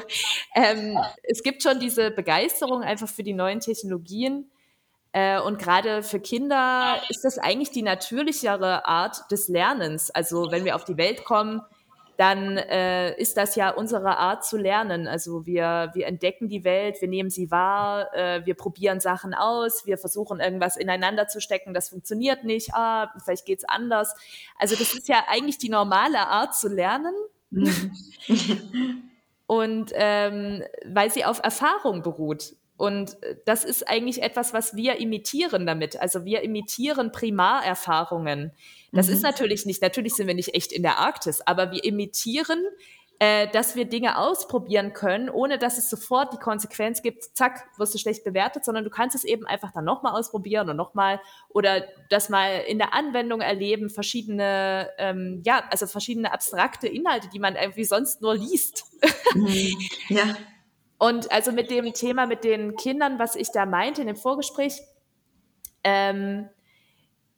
ähm, 0.55 0.97
es 1.23 1.43
gibt 1.43 1.63
schon 1.63 1.79
diese 1.79 2.11
Begeisterung 2.11 2.83
einfach 2.83 3.07
für 3.07 3.23
die 3.23 3.33
neuen 3.33 3.59
Technologien 3.59 4.49
äh, 5.11 5.39
und 5.39 5.57
gerade 5.57 6.03
für 6.03 6.19
Kinder 6.19 7.01
ist 7.09 7.23
das 7.23 7.37
eigentlich 7.39 7.71
die 7.71 7.81
natürlichere 7.81 8.85
Art 8.85 9.31
des 9.31 9.47
Lernens. 9.47 10.11
Also 10.11 10.51
wenn 10.51 10.65
wir 10.65 10.75
auf 10.75 10.85
die 10.85 10.97
Welt 10.97 11.23
kommen, 11.23 11.61
dann 12.19 12.57
äh, 12.57 13.15
ist 13.15 13.37
das 13.37 13.55
ja 13.55 13.69
unsere 13.69 14.17
Art 14.17 14.43
zu 14.43 14.57
lernen. 14.57 15.07
Also 15.07 15.45
wir, 15.45 15.91
wir 15.93 16.05
entdecken 16.05 16.49
die 16.49 16.65
Welt, 16.65 16.97
wir 16.99 17.07
nehmen 17.07 17.29
sie 17.29 17.49
wahr, 17.49 18.13
äh, 18.13 18.45
wir 18.45 18.55
probieren 18.55 18.99
Sachen 18.99 19.33
aus, 19.33 19.85
wir 19.85 19.97
versuchen 19.97 20.41
irgendwas 20.41 20.75
ineinander 20.75 21.29
zu 21.29 21.39
stecken, 21.39 21.73
das 21.73 21.87
funktioniert 21.87 22.43
nicht, 22.43 22.73
ah, 22.73 23.09
vielleicht 23.23 23.45
geht's 23.45 23.63
anders. 23.63 24.15
Also 24.57 24.75
das 24.75 24.93
ist 24.93 25.07
ja 25.07 25.23
eigentlich 25.29 25.59
die 25.59 25.69
normale 25.69 26.19
Art 26.27 26.55
zu 26.55 26.67
lernen. 26.67 27.13
Mhm. 27.51 27.93
Und 29.47 29.91
ähm, 29.95 30.63
weil 30.85 31.11
sie 31.11 31.23
auf 31.23 31.39
Erfahrung 31.41 32.03
beruht. 32.03 32.51
Und 32.79 33.17
das 33.43 33.65
ist 33.65 33.89
eigentlich 33.89 34.23
etwas, 34.23 34.53
was 34.53 34.73
wir 34.73 35.01
imitieren 35.01 35.67
damit. 35.67 35.99
Also 35.99 36.23
wir 36.23 36.43
imitieren 36.43 37.11
Primarerfahrungen. 37.11 38.53
Das 38.93 39.07
mhm. 39.07 39.13
ist 39.15 39.21
natürlich 39.21 39.65
nicht, 39.65 39.81
natürlich 39.81 40.13
sind 40.13 40.27
wir 40.27 40.33
nicht 40.33 40.55
echt 40.55 40.71
in 40.71 40.83
der 40.83 40.97
Arktis, 40.97 41.41
aber 41.41 41.73
wir 41.73 41.83
imitieren, 41.83 42.63
äh, 43.19 43.49
dass 43.49 43.75
wir 43.75 43.83
Dinge 43.83 44.17
ausprobieren 44.17 44.93
können, 44.93 45.29
ohne 45.29 45.57
dass 45.57 45.77
es 45.77 45.89
sofort 45.89 46.31
die 46.31 46.37
Konsequenz 46.37 47.01
gibt, 47.01 47.25
zack, 47.35 47.65
wirst 47.77 47.93
du 47.95 47.97
schlecht 47.97 48.23
bewertet, 48.23 48.63
sondern 48.63 48.85
du 48.85 48.89
kannst 48.89 49.13
es 49.13 49.25
eben 49.25 49.45
einfach 49.45 49.73
dann 49.73 49.83
nochmal 49.83 50.17
ausprobieren 50.17 50.69
und 50.69 50.77
nochmal 50.77 51.19
oder 51.49 51.83
das 52.09 52.29
mal 52.29 52.61
in 52.65 52.77
der 52.77 52.93
Anwendung 52.93 53.41
erleben, 53.41 53.89
verschiedene, 53.89 54.89
ähm, 54.97 55.41
ja, 55.45 55.65
also 55.69 55.85
verschiedene 55.85 56.31
abstrakte 56.31 56.87
Inhalte, 56.87 57.27
die 57.27 57.39
man 57.39 57.57
irgendwie 57.57 57.83
sonst 57.83 58.21
nur 58.21 58.35
liest. 58.35 58.85
Mhm. 59.35 59.75
Ja. 60.07 60.37
Und 60.99 61.31
also 61.31 61.51
mit 61.51 61.71
dem 61.71 61.93
Thema 61.93 62.27
mit 62.27 62.43
den 62.43 62.75
Kindern, 62.75 63.17
was 63.17 63.35
ich 63.35 63.51
da 63.51 63.65
meinte 63.65 64.01
in 64.01 64.07
dem 64.07 64.17
Vorgespräch, 64.17 64.81
ähm, 65.83 66.49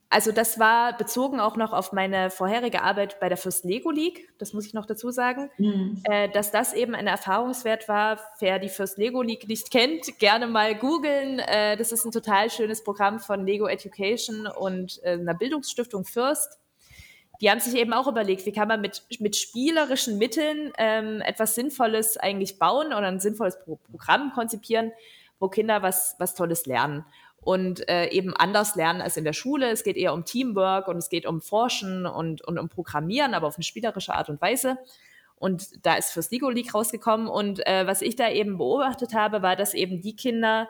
also 0.10 0.34
das 0.34 0.60
war 0.60 0.98
bezogen 0.98 1.40
auch 1.40 1.56
noch 1.56 1.72
auf 1.72 1.94
meine 1.94 2.32
vorherige 2.32 2.82
Arbeit 2.82 3.22
bei 3.22 3.30
der 3.30 3.38
First 3.38 3.64
Lego 3.64 3.92
League, 3.92 4.28
das 4.40 4.52
muss 4.52 4.66
ich 4.66 4.74
noch 4.74 4.86
dazu 4.86 5.10
sagen, 5.10 5.50
mhm. 5.58 6.02
äh, 6.04 6.28
dass 6.28 6.52
das 6.52 6.74
eben 6.74 6.96
ein 6.96 7.08
Erfahrungswert 7.08 7.88
war. 7.88 8.20
Wer 8.40 8.60
die 8.60 8.68
First 8.68 8.98
Lego 8.98 9.22
League 9.22 9.48
nicht 9.48 9.72
kennt, 9.72 10.20
gerne 10.20 10.48
mal 10.48 10.76
googeln. 10.76 11.40
Äh, 11.40 11.78
das 11.78 11.94
ist 11.94 12.04
ein 12.04 12.12
total 12.12 12.50
schönes 12.50 12.84
Programm 12.84 13.22
von 13.22 13.46
Lego 13.46 13.68
Education 13.68 14.48
und 14.48 15.00
äh, 15.04 15.12
einer 15.12 15.34
Bildungsstiftung 15.34 16.04
First, 16.04 16.60
die 17.42 17.50
haben 17.50 17.60
sich 17.60 17.76
eben 17.76 17.92
auch 17.92 18.08
überlegt, 18.08 18.46
wie 18.46 18.52
kann 18.52 18.68
man 18.68 18.82
mit, 18.82 19.04
mit 19.20 19.36
spielerischen 19.36 20.18
Mitteln 20.20 20.72
ähm, 20.78 21.22
etwas 21.22 21.56
Sinnvolles 21.56 22.18
eigentlich 22.18 22.60
bauen 22.60 22.88
oder 22.88 23.08
ein 23.08 23.20
sinnvolles 23.20 23.60
Pro 23.60 23.78
Programm 23.90 24.32
konzipieren, 24.34 24.92
wo 25.40 25.50
Kinder 25.50 25.82
was, 25.82 26.16
was 26.20 26.36
Tolles 26.36 26.68
lernen 26.68 27.04
und 27.42 27.90
äh, 27.90 28.10
eben 28.10 28.36
anders 28.36 28.76
lernen 28.76 29.02
als 29.02 29.18
in 29.18 29.24
der 29.24 29.34
Schule. 29.34 29.72
Es 29.72 29.84
geht 29.84 29.98
eher 29.98 30.14
um 30.14 30.24
Teamwork 30.24 30.88
und 30.88 30.98
es 30.98 31.10
geht 31.10 31.26
um 31.26 31.42
Forschen 31.42 32.06
und, 32.06 32.44
und 32.44 32.60
um 32.60 32.70
Programmieren, 32.70 33.34
aber 33.34 33.48
auf 33.48 33.58
eine 33.58 33.64
spielerische 33.64 34.14
Art 34.14 34.30
und 34.30 34.40
Weise. 34.42 34.78
Und 35.36 35.84
da 35.84 35.96
ist 35.96 36.12
fürs 36.12 36.30
Lego 36.30 36.52
League 36.52 36.76
rausgekommen. 36.76 37.28
Und 37.28 37.66
äh, 37.66 37.88
was 37.88 38.04
ich 38.04 38.16
da 38.16 38.30
eben 38.30 38.60
beobachtet 38.60 39.16
habe, 39.16 39.42
war, 39.42 39.56
dass 39.56 39.74
eben 39.74 40.02
die 40.02 40.16
Kinder, 40.16 40.70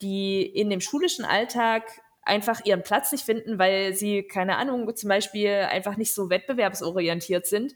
die 0.00 0.40
in 0.42 0.70
dem 0.70 0.80
schulischen 0.80 1.26
Alltag 1.26 1.82
einfach 2.26 2.64
ihren 2.64 2.82
Platz 2.82 3.12
nicht 3.12 3.24
finden, 3.24 3.58
weil 3.58 3.94
sie, 3.94 4.22
keine 4.22 4.56
Ahnung, 4.56 4.94
zum 4.96 5.08
Beispiel 5.08 5.66
einfach 5.70 5.96
nicht 5.96 6.14
so 6.14 6.28
wettbewerbsorientiert 6.28 7.46
sind, 7.46 7.74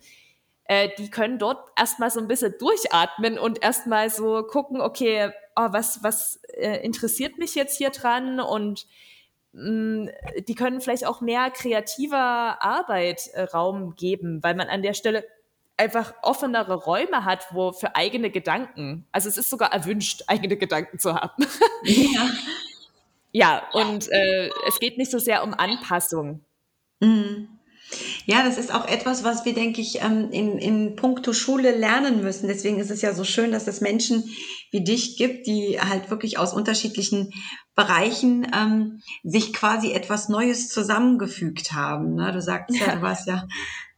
äh, 0.64 0.88
die 0.98 1.10
können 1.10 1.38
dort 1.38 1.68
erstmal 1.76 2.10
so 2.10 2.20
ein 2.20 2.28
bisschen 2.28 2.54
durchatmen 2.58 3.38
und 3.38 3.62
erstmal 3.62 4.08
so 4.08 4.44
gucken, 4.44 4.80
okay, 4.80 5.30
oh, 5.56 5.68
was, 5.70 6.04
was 6.04 6.40
äh, 6.54 6.84
interessiert 6.84 7.38
mich 7.38 7.56
jetzt 7.56 7.76
hier 7.76 7.90
dran? 7.90 8.38
Und 8.38 8.86
mm, 9.52 10.06
die 10.46 10.54
können 10.54 10.80
vielleicht 10.80 11.06
auch 11.06 11.20
mehr 11.20 11.50
kreativer 11.50 12.62
Arbeit 12.62 13.28
äh, 13.32 13.42
Raum 13.42 13.96
geben, 13.96 14.42
weil 14.42 14.54
man 14.54 14.68
an 14.68 14.82
der 14.82 14.94
Stelle 14.94 15.24
einfach 15.76 16.14
offenere 16.22 16.74
Räume 16.74 17.24
hat, 17.24 17.46
wo 17.52 17.72
für 17.72 17.96
eigene 17.96 18.30
Gedanken, 18.30 19.06
also 19.10 19.28
es 19.28 19.38
ist 19.38 19.50
sogar 19.50 19.72
erwünscht, 19.72 20.22
eigene 20.28 20.56
Gedanken 20.56 20.98
zu 20.98 21.14
haben. 21.14 21.44
Ja, 21.82 22.28
ja 23.32 23.62
und 23.72 24.10
äh, 24.10 24.50
es 24.66 24.80
geht 24.80 24.98
nicht 24.98 25.10
so 25.10 25.18
sehr 25.18 25.42
um 25.42 25.54
Anpassung. 25.54 26.44
Mhm. 27.00 27.48
Ja, 28.24 28.44
das 28.44 28.56
ist 28.58 28.72
auch 28.72 28.86
etwas, 28.86 29.24
was 29.24 29.44
wir, 29.44 29.52
denke 29.52 29.80
ich, 29.80 30.00
ähm, 30.02 30.30
in, 30.30 30.58
in 30.58 30.94
puncto 30.94 31.32
Schule 31.32 31.76
lernen 31.76 32.22
müssen. 32.22 32.46
Deswegen 32.46 32.78
ist 32.78 32.92
es 32.92 33.02
ja 33.02 33.12
so 33.14 33.24
schön, 33.24 33.50
dass 33.50 33.66
es 33.66 33.80
Menschen 33.80 34.30
wie 34.70 34.84
dich 34.84 35.16
gibt, 35.16 35.48
die 35.48 35.80
halt 35.80 36.08
wirklich 36.10 36.38
aus 36.38 36.54
unterschiedlichen 36.54 37.32
Bereichen 37.74 38.46
ähm, 38.54 39.02
sich 39.24 39.52
quasi 39.52 39.90
etwas 39.92 40.28
Neues 40.28 40.68
zusammengefügt 40.68 41.72
haben. 41.72 42.14
Ne? 42.14 42.30
Du 42.32 42.40
sagst 42.40 42.78
ja, 42.78 42.94
du 42.94 43.02
warst 43.02 43.26
ja 43.26 43.48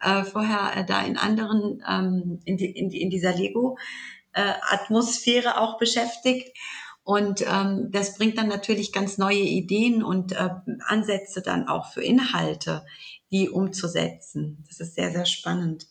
äh, 0.00 0.24
vorher 0.24 0.72
äh, 0.76 0.86
da 0.86 1.02
in 1.02 1.18
anderen, 1.18 1.84
ähm, 1.88 2.40
in, 2.44 2.56
die, 2.56 2.70
in, 2.70 2.88
die, 2.88 3.02
in 3.02 3.10
dieser 3.10 3.34
Lego-Atmosphäre 3.34 5.50
äh, 5.50 5.58
auch 5.58 5.76
beschäftigt. 5.78 6.56
Und 7.04 7.44
ähm, 7.46 7.88
das 7.90 8.16
bringt 8.16 8.38
dann 8.38 8.48
natürlich 8.48 8.92
ganz 8.92 9.18
neue 9.18 9.40
Ideen 9.40 10.04
und 10.04 10.32
äh, 10.32 10.50
Ansätze 10.86 11.42
dann 11.42 11.66
auch 11.66 11.92
für 11.92 12.02
Inhalte 12.02 12.84
die 13.32 13.48
umzusetzen. 13.48 14.64
Das 14.68 14.78
ist 14.78 14.94
sehr, 14.94 15.10
sehr 15.10 15.26
spannend. 15.26 15.86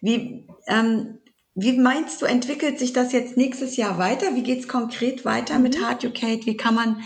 Wie, 0.00 0.46
ähm, 0.66 1.18
wie 1.54 1.78
meinst 1.78 2.22
du, 2.22 2.26
entwickelt 2.26 2.78
sich 2.78 2.92
das 2.92 3.12
jetzt 3.12 3.36
nächstes 3.36 3.76
Jahr 3.76 3.98
weiter? 3.98 4.34
Wie 4.34 4.42
geht 4.42 4.60
es 4.60 4.68
konkret 4.68 5.24
weiter 5.24 5.58
mit 5.58 5.78
mhm. 5.78 5.84
Hard 5.84 6.04
Educate? 6.04 6.46
Wie 6.46 6.56
kann 6.56 6.74
man 6.74 7.02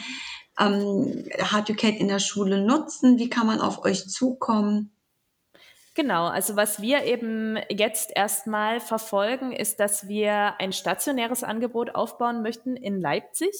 ähm, 0.58 1.24
Hard 1.40 1.70
Educate 1.70 1.98
in 1.98 2.08
der 2.08 2.20
Schule 2.20 2.64
nutzen? 2.64 3.18
Wie 3.18 3.30
kann 3.30 3.46
man 3.46 3.60
auf 3.60 3.84
euch 3.84 4.08
zukommen? 4.08 4.95
Genau, 5.96 6.26
also 6.26 6.56
was 6.56 6.82
wir 6.82 7.04
eben 7.04 7.58
jetzt 7.70 8.12
erstmal 8.14 8.80
verfolgen, 8.80 9.52
ist, 9.52 9.80
dass 9.80 10.06
wir 10.06 10.60
ein 10.60 10.74
stationäres 10.74 11.42
Angebot 11.42 11.94
aufbauen 11.94 12.42
möchten 12.42 12.76
in 12.76 13.00
Leipzig. 13.00 13.54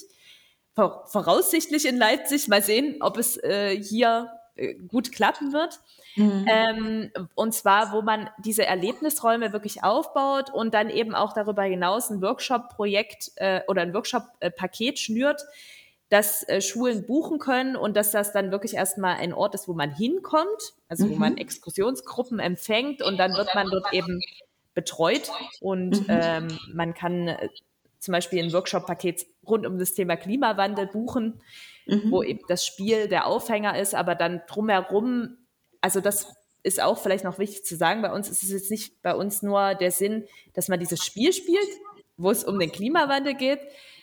Voraussichtlich 0.74 1.86
in 1.86 1.96
Leipzig. 1.96 2.48
Mal 2.48 2.62
sehen, 2.62 2.96
ob 3.00 3.16
es 3.16 3.42
äh, 3.42 3.82
hier 3.82 4.30
äh, 4.54 4.74
gut 4.74 5.12
klappen 5.12 5.54
wird. 5.54 5.80
Mhm. 6.16 6.46
Ähm, 6.46 7.10
und 7.34 7.54
zwar, 7.54 7.92
wo 7.92 8.02
man 8.02 8.28
diese 8.36 8.66
Erlebnisräume 8.66 9.54
wirklich 9.54 9.82
aufbaut 9.82 10.50
und 10.52 10.74
dann 10.74 10.90
eben 10.90 11.14
auch 11.14 11.32
darüber 11.32 11.62
hinaus 11.62 12.10
ein 12.10 12.20
Workshop-Projekt 12.20 13.32
äh, 13.36 13.62
oder 13.66 13.80
ein 13.80 13.94
Workshop-Paket 13.94 14.98
schnürt, 14.98 15.42
das 16.08 16.48
äh, 16.48 16.60
Schulen 16.60 17.06
buchen 17.06 17.38
können 17.38 17.76
und 17.76 17.96
dass 17.96 18.12
das 18.12 18.32
dann 18.32 18.50
wirklich 18.50 18.74
erstmal 18.74 19.16
ein 19.16 19.32
Ort 19.32 19.54
ist, 19.54 19.66
wo 19.66 19.74
man 19.74 19.94
hinkommt, 19.94 20.74
also 20.88 21.06
mhm. 21.06 21.10
wo 21.10 21.14
man 21.16 21.36
Exkursionsgruppen 21.36 22.38
empfängt 22.38 23.02
und 23.02 23.18
dann 23.18 23.32
wird 23.32 23.54
man 23.54 23.68
dort 23.70 23.92
eben 23.92 24.20
betreut 24.74 25.30
und 25.60 26.00
mhm. 26.00 26.06
ähm, 26.08 26.58
man 26.72 26.94
kann 26.94 27.28
äh, 27.28 27.48
zum 27.98 28.12
Beispiel 28.12 28.44
ein 28.44 28.52
Workshop-Paket 28.52 29.26
rund 29.46 29.66
um 29.66 29.78
das 29.78 29.94
Thema 29.94 30.16
Klimawandel 30.16 30.86
buchen 30.86 31.40
mhm. 31.86 32.10
wo 32.10 32.22
eben 32.22 32.40
das 32.48 32.66
Spiel 32.66 33.08
der 33.08 33.26
Aufhänger 33.26 33.78
ist, 33.78 33.94
aber 33.94 34.14
dann 34.14 34.42
drumherum, 34.48 35.36
also 35.80 36.00
das 36.00 36.34
ist 36.62 36.82
auch 36.82 36.98
vielleicht 36.98 37.24
noch 37.24 37.38
wichtig 37.38 37.64
zu 37.64 37.76
sagen, 37.76 38.02
bei 38.02 38.12
uns 38.12 38.28
ist 38.28 38.42
es 38.42 38.50
jetzt 38.50 38.70
nicht 38.70 39.00
bei 39.02 39.14
uns 39.14 39.42
nur 39.42 39.74
der 39.74 39.92
Sinn, 39.92 40.24
dass 40.54 40.68
man 40.68 40.80
dieses 40.80 41.04
Spiel 41.04 41.32
spielt, 41.32 41.68
wo 42.16 42.30
es 42.30 42.44
um 42.44 42.58
den 42.58 42.72
Klimawandel 42.72 43.34
geht, 43.34 43.60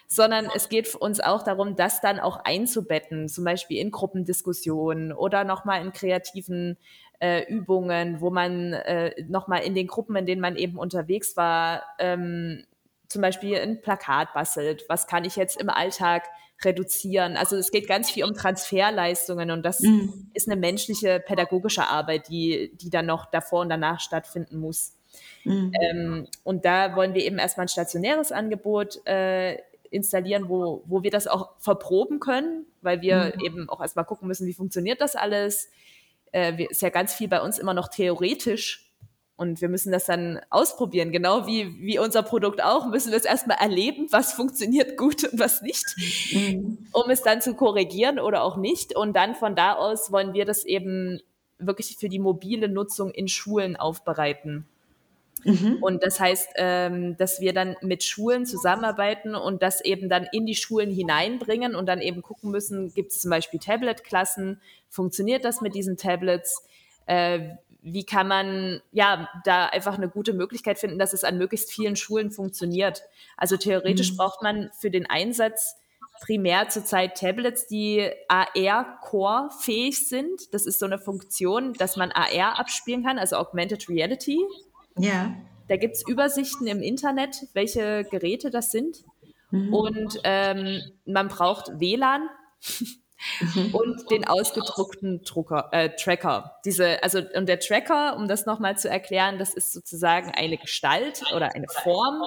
sondern 0.08 0.50
es 0.54 0.70
geht 0.70 0.94
uns 0.96 1.20
auch 1.20 1.44
darum, 1.44 1.76
das 1.76 2.02
dann 2.02 2.20
auch 2.20 2.38
einzubetten, 2.44 3.30
zum 3.30 3.44
Beispiel 3.44 3.80
in 3.80 3.92
Gruppendiskussionen 3.92 5.12
oder 5.13 5.44
nochmal 5.44 5.82
in 5.86 5.92
kreativen 5.92 6.78
äh, 7.20 7.46
Übungen, 7.52 8.22
wo 8.22 8.30
man 8.30 8.74
äh, 8.74 9.24
nochmal 9.28 9.63
in 9.63 9.76
den 9.76 9.88
Gruppen, 9.88 10.16
in 10.16 10.26
denen 10.26 10.42
man 10.42 10.56
eben 10.56 10.78
unterwegs 10.78 11.38
war, 11.38 11.84
ähm, 12.00 12.66
zum 13.08 13.22
Beispiel 13.22 13.58
ein 13.58 13.82
Plakat 13.82 14.34
bastelt. 14.34 14.86
Was 14.89 15.08
kann 15.08 15.26
ich 15.26 15.36
jetzt 15.36 15.62
im 15.62 15.70
Alltag 15.70 16.24
reduzieren. 16.66 17.38
Also 17.38 17.58
es 17.58 17.72
geht 17.72 17.88
ganz 17.88 18.10
viel 18.10 18.24
um 18.24 18.34
Transferleistungen 18.34 19.52
und 19.52 19.63
das 19.63 19.82
mhm. 19.82 20.30
ist 20.34 20.50
eine 20.50 20.60
menschliche 20.60 21.20
pädagogische 21.20 21.88
Arbeit, 21.88 22.30
die, 22.30 22.72
die 22.76 22.89
dann 22.89 23.06
noch 23.06 23.26
davor 23.26 23.62
und 23.62 23.70
danach 23.70 24.00
stattfinden 24.00 24.58
muss. 24.58 24.94
Mhm. 25.44 25.72
Ähm, 25.82 26.28
und 26.44 26.66
da 26.66 26.96
wollen 26.96 27.13
wir 27.13 27.24
eben 27.24 27.38
erstmal 27.38 27.66
ein 27.66 27.70
stationäres 27.70 28.32
Angebot 28.32 29.06
äh, 29.06 29.58
installieren, 29.93 30.49
wo, 30.49 30.84
wo 30.86 31.03
wir 31.03 31.12
das 31.12 31.27
auch 31.27 31.51
verproben 31.60 32.19
können, 32.19 32.65
weil 32.82 33.01
wir 33.01 33.34
mhm. 33.36 33.45
eben 33.45 33.69
auch 33.69 33.82
erstmal 33.82 34.06
gucken 34.06 34.27
müssen, 34.27 34.47
wie 34.47 34.53
funktioniert 34.53 35.01
das 35.01 35.15
alles. 35.15 35.69
Äh, 36.32 36.65
ist 36.65 36.82
ja 36.82 36.89
ganz 36.89 37.13
viel 37.13 37.27
bei 37.27 37.41
uns 37.41 37.60
immer 37.60 37.73
noch 37.73 37.88
theoretisch 37.88 38.91
und 39.36 39.62
wir 39.62 39.69
müssen 39.69 39.91
das 39.91 40.06
dann 40.06 40.39
ausprobieren, 40.49 41.12
genau 41.12 41.47
wie, 41.47 41.75
wie 41.79 41.97
unser 41.97 42.21
Produkt 42.21 42.63
auch, 42.63 42.88
müssen 42.88 43.12
wir 43.12 43.17
es 43.17 43.25
erstmal 43.25 43.58
erleben, 43.58 44.08
was 44.12 44.34
funktioniert 44.34 44.95
gut 44.97 45.23
und 45.23 45.39
was 45.39 45.62
nicht, 45.62 45.86
mhm. 46.32 46.88
um 46.91 47.10
es 47.10 47.23
dann 47.23 47.41
zu 47.41 47.56
korrigieren 47.56 48.19
oder 48.19 48.43
auch 48.43 48.58
nicht. 48.58 48.95
Und 48.95 49.15
dann 49.15 49.36
von 49.36 49.56
da 49.56 49.73
aus 49.73 50.12
wollen 50.12 50.34
wir 50.34 50.45
das 50.45 50.65
eben 50.65 51.19
wirklich 51.58 51.97
für 51.97 52.10
die 52.10 52.19
mobile 52.19 52.69
Nutzung 52.69 53.12
in 53.12 53.27
Schulen 53.27 53.75
aufbereiten. 53.75 54.67
Mhm. 55.43 55.77
Und 55.82 56.03
das 56.03 56.19
heißt, 56.19 56.49
ähm, 56.56 57.17
dass 57.17 57.39
wir 57.41 57.53
dann 57.53 57.75
mit 57.82 58.03
Schulen 58.03 58.45
zusammenarbeiten 58.45 59.36
und 59.36 59.62
das 59.62 59.84
eben 59.84 60.10
dann 60.10 60.27
in 60.32 60.45
die 60.45 60.56
Schulen 60.56 60.91
hineinbringen 60.91 61.75
und 61.75 61.86
dann 61.88 62.01
eben 62.01 62.21
gucken 62.21 62.51
müssen, 62.51 62.93
gibt 62.93 63.12
es 63.12 63.21
zum 63.21 63.32
Beispiel 63.32 63.60
Tablet-Klassen, 63.60 64.62
funktioniert 64.89 65.43
das 65.45 65.62
mit 65.62 65.75
diesen 65.75 65.97
Tablets? 65.97 66.65
Äh, 67.06 67.56
wie 67.84 68.06
kann 68.06 68.29
man 68.29 68.82
ja 68.93 69.29
da 69.43 69.65
einfach 69.65 69.97
eine 69.97 70.08
gute 70.08 70.34
Möglichkeit 70.34 70.79
finden, 70.79 70.97
dass 70.97 71.12
es 71.12 71.25
an 71.25 71.38
möglichst 71.38 71.69
vielen 71.69 71.97
Schulen 71.97 72.32
funktioniert. 72.32 73.03
Also 73.36 73.58
theoretisch 73.58 74.13
mhm. 74.13 74.17
braucht 74.17 74.41
man 74.41 74.71
für 74.79 74.89
den 74.89 75.06
Einsatz 75.10 75.75
primär 76.21 76.69
zurzeit 76.69 77.17
Tablets, 77.17 77.67
die 77.67 78.10
AR-Core-fähig 78.29 80.08
sind. 80.08 80.53
Das 80.53 80.65
ist 80.65 80.79
so 80.79 80.86
eine 80.86 80.97
Funktion, 80.97 81.73
dass 81.73 81.97
man 81.97 82.12
AR 82.13 82.58
abspielen 82.60 83.03
kann, 83.03 83.19
also 83.19 83.36
Augmented 83.36 83.89
Reality. 83.89 84.39
Ja. 84.97 85.36
Da 85.67 85.77
gibt 85.77 85.95
es 85.95 86.08
Übersichten 86.08 86.67
im 86.67 86.82
Internet, 86.82 87.47
welche 87.53 88.03
Geräte 88.03 88.49
das 88.49 88.71
sind. 88.71 89.03
Mhm. 89.51 89.73
Und 89.73 90.19
ähm, 90.23 90.82
man 91.06 91.27
braucht 91.27 91.79
WLAN. 91.79 92.27
mhm. 93.39 93.73
und 93.73 94.12
den 94.12 94.25
ausgedruckten 94.27 95.23
Drucker, 95.23 95.69
äh, 95.71 95.89
Tracker. 95.95 96.58
Diese, 96.65 97.01
also, 97.03 97.21
und 97.36 97.47
der 97.47 97.60
Tracker, 97.60 98.17
um 98.17 98.27
das 98.27 98.45
nochmal 98.45 98.77
zu 98.77 98.89
erklären, 98.89 99.38
das 99.39 99.53
ist 99.53 99.71
sozusagen 99.71 100.32
eine 100.32 100.58
Gestalt 100.58 101.23
oder 101.36 101.56
eine 101.56 101.67
Form, 101.67 102.21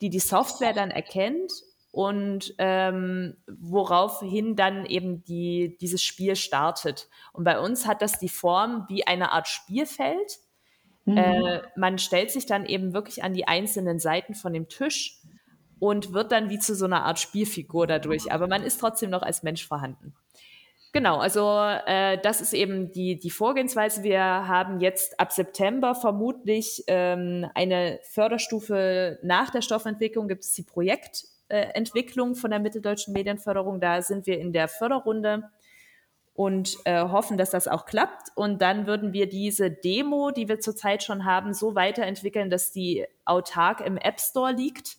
die 0.00 0.10
die 0.10 0.20
Software 0.20 0.72
dann 0.72 0.90
erkennt 0.90 1.52
und 1.94 2.54
ähm, 2.58 3.36
woraufhin 3.46 4.56
dann 4.56 4.84
eben 4.84 5.24
die, 5.24 5.76
dieses 5.80 6.02
Spiel 6.02 6.34
startet. 6.34 7.08
Und 7.32 7.44
bei 7.44 7.60
uns 7.60 7.86
hat 7.86 8.02
das 8.02 8.18
die 8.18 8.28
Form 8.28 8.84
wie 8.88 9.06
eine 9.06 9.30
Art 9.30 9.46
Spielfeld. 9.46 10.38
Mhm. 11.04 11.16
Äh, 11.16 11.62
man 11.76 11.98
stellt 11.98 12.30
sich 12.30 12.46
dann 12.46 12.66
eben 12.66 12.94
wirklich 12.94 13.22
an 13.22 13.34
die 13.34 13.46
einzelnen 13.46 13.98
Seiten 13.98 14.34
von 14.34 14.52
dem 14.52 14.68
Tisch 14.68 15.20
und 15.78 16.12
wird 16.12 16.32
dann 16.32 16.50
wie 16.50 16.58
zu 16.58 16.74
so 16.74 16.86
einer 16.86 17.04
Art 17.04 17.18
Spielfigur 17.18 17.86
dadurch. 17.86 18.32
Aber 18.32 18.46
man 18.46 18.62
ist 18.62 18.80
trotzdem 18.80 19.10
noch 19.10 19.22
als 19.22 19.42
Mensch 19.42 19.66
vorhanden. 19.66 20.14
Genau, 20.94 21.18
also 21.18 21.58
äh, 21.86 22.18
das 22.22 22.40
ist 22.40 22.52
eben 22.52 22.92
die, 22.92 23.18
die 23.18 23.30
Vorgehensweise. 23.30 24.04
Wir 24.04 24.22
haben 24.22 24.78
jetzt 24.78 25.18
ab 25.18 25.32
September 25.32 25.96
vermutlich 25.96 26.84
ähm, 26.86 27.50
eine 27.54 27.98
Förderstufe 28.04 29.18
nach 29.24 29.50
der 29.50 29.60
Stoffentwicklung, 29.60 30.28
gibt 30.28 30.44
es 30.44 30.52
die 30.52 30.62
Projektentwicklung 30.62 32.32
äh, 32.32 32.34
von 32.36 32.52
der 32.52 32.60
Mitteldeutschen 32.60 33.12
Medienförderung. 33.12 33.80
Da 33.80 34.02
sind 34.02 34.28
wir 34.28 34.38
in 34.38 34.52
der 34.52 34.68
Förderrunde. 34.68 35.50
Und 36.34 36.78
äh, 36.84 37.00
hoffen, 37.00 37.38
dass 37.38 37.50
das 37.50 37.68
auch 37.68 37.86
klappt. 37.86 38.28
Und 38.34 38.60
dann 38.60 38.86
würden 38.86 39.12
wir 39.12 39.28
diese 39.28 39.70
Demo, 39.70 40.32
die 40.32 40.48
wir 40.48 40.58
zurzeit 40.58 41.02
schon 41.02 41.24
haben, 41.24 41.54
so 41.54 41.76
weiterentwickeln, 41.76 42.50
dass 42.50 42.72
die 42.72 43.06
autark 43.24 43.80
im 43.80 43.96
App 43.96 44.20
Store 44.20 44.52
liegt, 44.52 44.96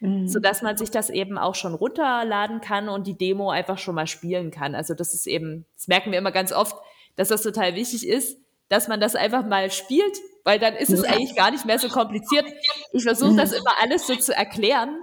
mhm. 0.00 0.28
sodass 0.28 0.60
man 0.60 0.76
sich 0.76 0.90
das 0.90 1.08
eben 1.08 1.38
auch 1.38 1.54
schon 1.54 1.74
runterladen 1.74 2.60
kann 2.60 2.90
und 2.90 3.06
die 3.06 3.16
Demo 3.16 3.50
einfach 3.50 3.78
schon 3.78 3.94
mal 3.94 4.06
spielen 4.06 4.50
kann. 4.50 4.74
Also 4.74 4.92
das 4.92 5.14
ist 5.14 5.26
eben, 5.26 5.64
das 5.74 5.88
merken 5.88 6.12
wir 6.12 6.18
immer 6.18 6.32
ganz 6.32 6.52
oft, 6.52 6.76
dass 7.16 7.28
das 7.28 7.42
total 7.42 7.74
wichtig 7.74 8.06
ist, 8.06 8.38
dass 8.68 8.86
man 8.86 9.00
das 9.00 9.14
einfach 9.14 9.46
mal 9.46 9.70
spielt, 9.70 10.18
weil 10.44 10.58
dann 10.58 10.74
ist 10.74 10.90
es 10.90 11.04
eigentlich 11.04 11.34
gar 11.34 11.50
nicht 11.50 11.64
mehr 11.64 11.78
so 11.78 11.88
kompliziert. 11.88 12.44
Ich 12.92 13.04
versuche 13.04 13.32
mhm. 13.32 13.36
das 13.38 13.52
immer 13.52 13.72
alles 13.80 14.06
so 14.06 14.16
zu 14.16 14.34
erklären. 14.34 14.98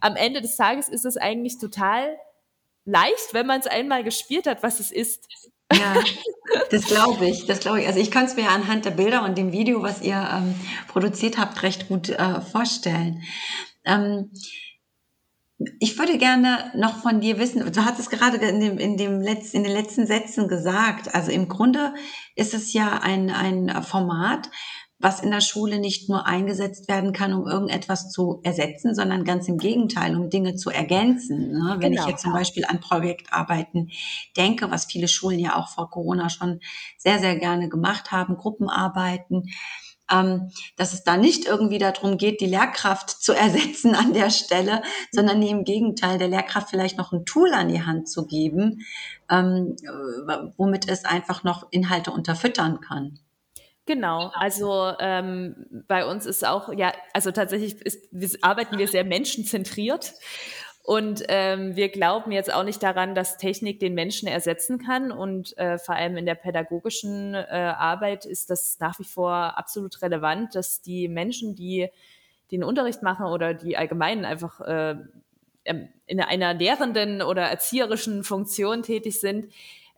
Am 0.00 0.14
Ende 0.14 0.42
des 0.42 0.56
Tages 0.56 0.90
ist 0.90 1.06
es 1.06 1.16
eigentlich 1.16 1.58
total 1.58 2.18
leicht, 2.86 3.32
wenn 3.34 3.46
man 3.46 3.60
es 3.60 3.66
einmal 3.66 4.02
gespielt 4.02 4.46
hat, 4.46 4.62
was 4.62 4.80
es 4.80 4.90
ist. 4.90 5.28
Ja, 5.72 5.94
das 6.70 6.86
glaube 6.86 7.26
ich, 7.26 7.46
das 7.46 7.60
glaube 7.60 7.82
ich. 7.82 7.86
Also 7.86 8.00
ich 8.00 8.10
kann 8.10 8.24
es 8.24 8.36
mir 8.36 8.48
anhand 8.48 8.84
der 8.84 8.92
Bilder 8.92 9.24
und 9.24 9.36
dem 9.36 9.52
Video, 9.52 9.82
was 9.82 10.00
ihr 10.00 10.16
ähm, 10.32 10.54
produziert 10.88 11.36
habt, 11.36 11.62
recht 11.62 11.88
gut 11.88 12.08
äh, 12.08 12.40
vorstellen. 12.40 13.22
Ähm, 13.84 14.30
ich 15.80 15.98
würde 15.98 16.18
gerne 16.18 16.70
noch 16.76 17.02
von 17.02 17.20
dir 17.20 17.38
wissen, 17.38 17.72
du 17.72 17.84
hast 17.84 17.98
es 17.98 18.10
gerade 18.10 18.36
in, 18.36 18.60
dem, 18.60 18.78
in, 18.78 18.96
dem 18.96 19.20
Letz-, 19.20 19.54
in 19.54 19.64
den 19.64 19.72
letzten 19.72 20.06
Sätzen 20.06 20.48
gesagt, 20.48 21.14
also 21.14 21.30
im 21.30 21.48
Grunde 21.48 21.94
ist 22.34 22.52
es 22.52 22.72
ja 22.74 22.98
ein, 22.98 23.30
ein 23.30 23.82
Format, 23.82 24.50
was 24.98 25.20
in 25.20 25.30
der 25.30 25.42
Schule 25.42 25.78
nicht 25.78 26.08
nur 26.08 26.26
eingesetzt 26.26 26.88
werden 26.88 27.12
kann, 27.12 27.34
um 27.34 27.46
irgendetwas 27.46 28.10
zu 28.10 28.40
ersetzen, 28.42 28.94
sondern 28.94 29.24
ganz 29.24 29.46
im 29.46 29.58
Gegenteil, 29.58 30.16
um 30.16 30.30
Dinge 30.30 30.56
zu 30.56 30.70
ergänzen. 30.70 31.52
Ne? 31.52 31.76
Wenn 31.80 31.92
genau. 31.92 32.04
ich 32.04 32.08
jetzt 32.08 32.22
zum 32.22 32.32
Beispiel 32.32 32.64
an 32.64 32.80
Projektarbeiten 32.80 33.90
denke, 34.36 34.70
was 34.70 34.86
viele 34.86 35.08
Schulen 35.08 35.38
ja 35.38 35.56
auch 35.56 35.68
vor 35.68 35.90
Corona 35.90 36.30
schon 36.30 36.60
sehr, 36.96 37.18
sehr 37.18 37.36
gerne 37.36 37.68
gemacht 37.68 38.10
haben, 38.10 38.36
Gruppenarbeiten, 38.36 39.50
ähm, 40.10 40.50
dass 40.76 40.92
es 40.92 41.04
da 41.04 41.16
nicht 41.16 41.44
irgendwie 41.46 41.78
darum 41.78 42.16
geht, 42.16 42.40
die 42.40 42.46
Lehrkraft 42.46 43.10
zu 43.10 43.32
ersetzen 43.32 43.94
an 43.94 44.14
der 44.14 44.30
Stelle, 44.30 44.82
sondern 45.10 45.42
im 45.42 45.64
Gegenteil, 45.64 46.18
der 46.18 46.28
Lehrkraft 46.28 46.70
vielleicht 46.70 46.96
noch 46.96 47.12
ein 47.12 47.26
Tool 47.26 47.52
an 47.52 47.68
die 47.68 47.82
Hand 47.82 48.08
zu 48.08 48.26
geben, 48.26 48.84
ähm, 49.30 49.76
womit 50.56 50.88
es 50.88 51.04
einfach 51.04 51.44
noch 51.44 51.66
Inhalte 51.70 52.12
unterfüttern 52.12 52.80
kann. 52.80 53.18
Genau, 53.86 54.32
also 54.34 54.92
ähm, 54.98 55.54
bei 55.86 56.04
uns 56.06 56.26
ist 56.26 56.44
auch, 56.44 56.72
ja, 56.72 56.92
also 57.12 57.30
tatsächlich 57.30 57.80
ist, 57.82 58.08
wir, 58.10 58.28
arbeiten 58.42 58.78
wir 58.78 58.88
sehr 58.88 59.04
menschenzentriert 59.04 60.12
und 60.82 61.22
ähm, 61.28 61.76
wir 61.76 61.88
glauben 61.88 62.32
jetzt 62.32 62.52
auch 62.52 62.64
nicht 62.64 62.82
daran, 62.82 63.14
dass 63.14 63.38
Technik 63.38 63.78
den 63.78 63.94
Menschen 63.94 64.26
ersetzen 64.26 64.78
kann 64.78 65.12
und 65.12 65.56
äh, 65.56 65.78
vor 65.78 65.94
allem 65.94 66.16
in 66.16 66.26
der 66.26 66.34
pädagogischen 66.34 67.34
äh, 67.34 67.46
Arbeit 67.78 68.24
ist 68.24 68.50
das 68.50 68.80
nach 68.80 68.98
wie 68.98 69.04
vor 69.04 69.56
absolut 69.56 70.02
relevant, 70.02 70.56
dass 70.56 70.82
die 70.82 71.06
Menschen, 71.06 71.54
die 71.54 71.88
den 72.50 72.64
Unterricht 72.64 73.02
machen 73.02 73.26
oder 73.26 73.54
die 73.54 73.76
allgemein 73.76 74.24
einfach 74.24 74.60
äh, 74.62 74.96
in 76.06 76.20
einer 76.20 76.54
lehrenden 76.54 77.22
oder 77.22 77.42
erzieherischen 77.42 78.24
Funktion 78.24 78.82
tätig 78.82 79.20
sind, 79.20 79.52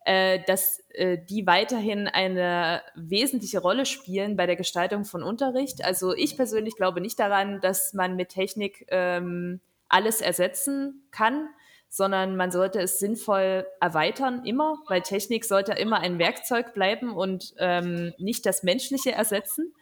äh, 0.04 0.40
dass 0.46 0.82
äh, 0.98 1.16
die 1.16 1.46
weiterhin 1.46 2.08
eine 2.08 2.82
wesentliche 2.96 3.60
Rolle 3.60 3.86
spielen 3.86 4.36
bei 4.36 4.46
der 4.46 4.56
Gestaltung 4.56 5.04
von 5.04 5.22
Unterricht. 5.22 5.84
Also 5.84 6.12
ich 6.12 6.36
persönlich 6.36 6.74
glaube 6.74 7.00
nicht 7.00 7.20
daran, 7.20 7.60
dass 7.60 7.94
man 7.94 8.16
mit 8.16 8.30
Technik 8.30 8.84
ähm, 8.88 9.60
alles 9.88 10.20
ersetzen 10.20 11.06
kann, 11.12 11.50
sondern 11.88 12.36
man 12.36 12.50
sollte 12.50 12.80
es 12.80 12.98
sinnvoll 12.98 13.64
erweitern 13.80 14.44
immer, 14.44 14.78
weil 14.88 15.02
Technik 15.02 15.44
sollte 15.44 15.72
immer 15.72 16.00
ein 16.00 16.18
Werkzeug 16.18 16.74
bleiben 16.74 17.12
und 17.12 17.54
ähm, 17.58 18.12
nicht 18.18 18.44
das 18.44 18.64
Menschliche 18.64 19.12
ersetzen. 19.12 19.72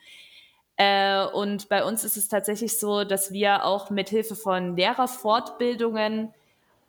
Äh, 0.76 1.24
und 1.28 1.70
bei 1.70 1.82
uns 1.82 2.04
ist 2.04 2.18
es 2.18 2.28
tatsächlich 2.28 2.78
so, 2.78 3.04
dass 3.04 3.32
wir 3.32 3.64
auch 3.64 3.88
mit 3.88 4.10
Hilfe 4.10 4.36
von 4.36 4.76
Lehrerfortbildungen 4.76 6.34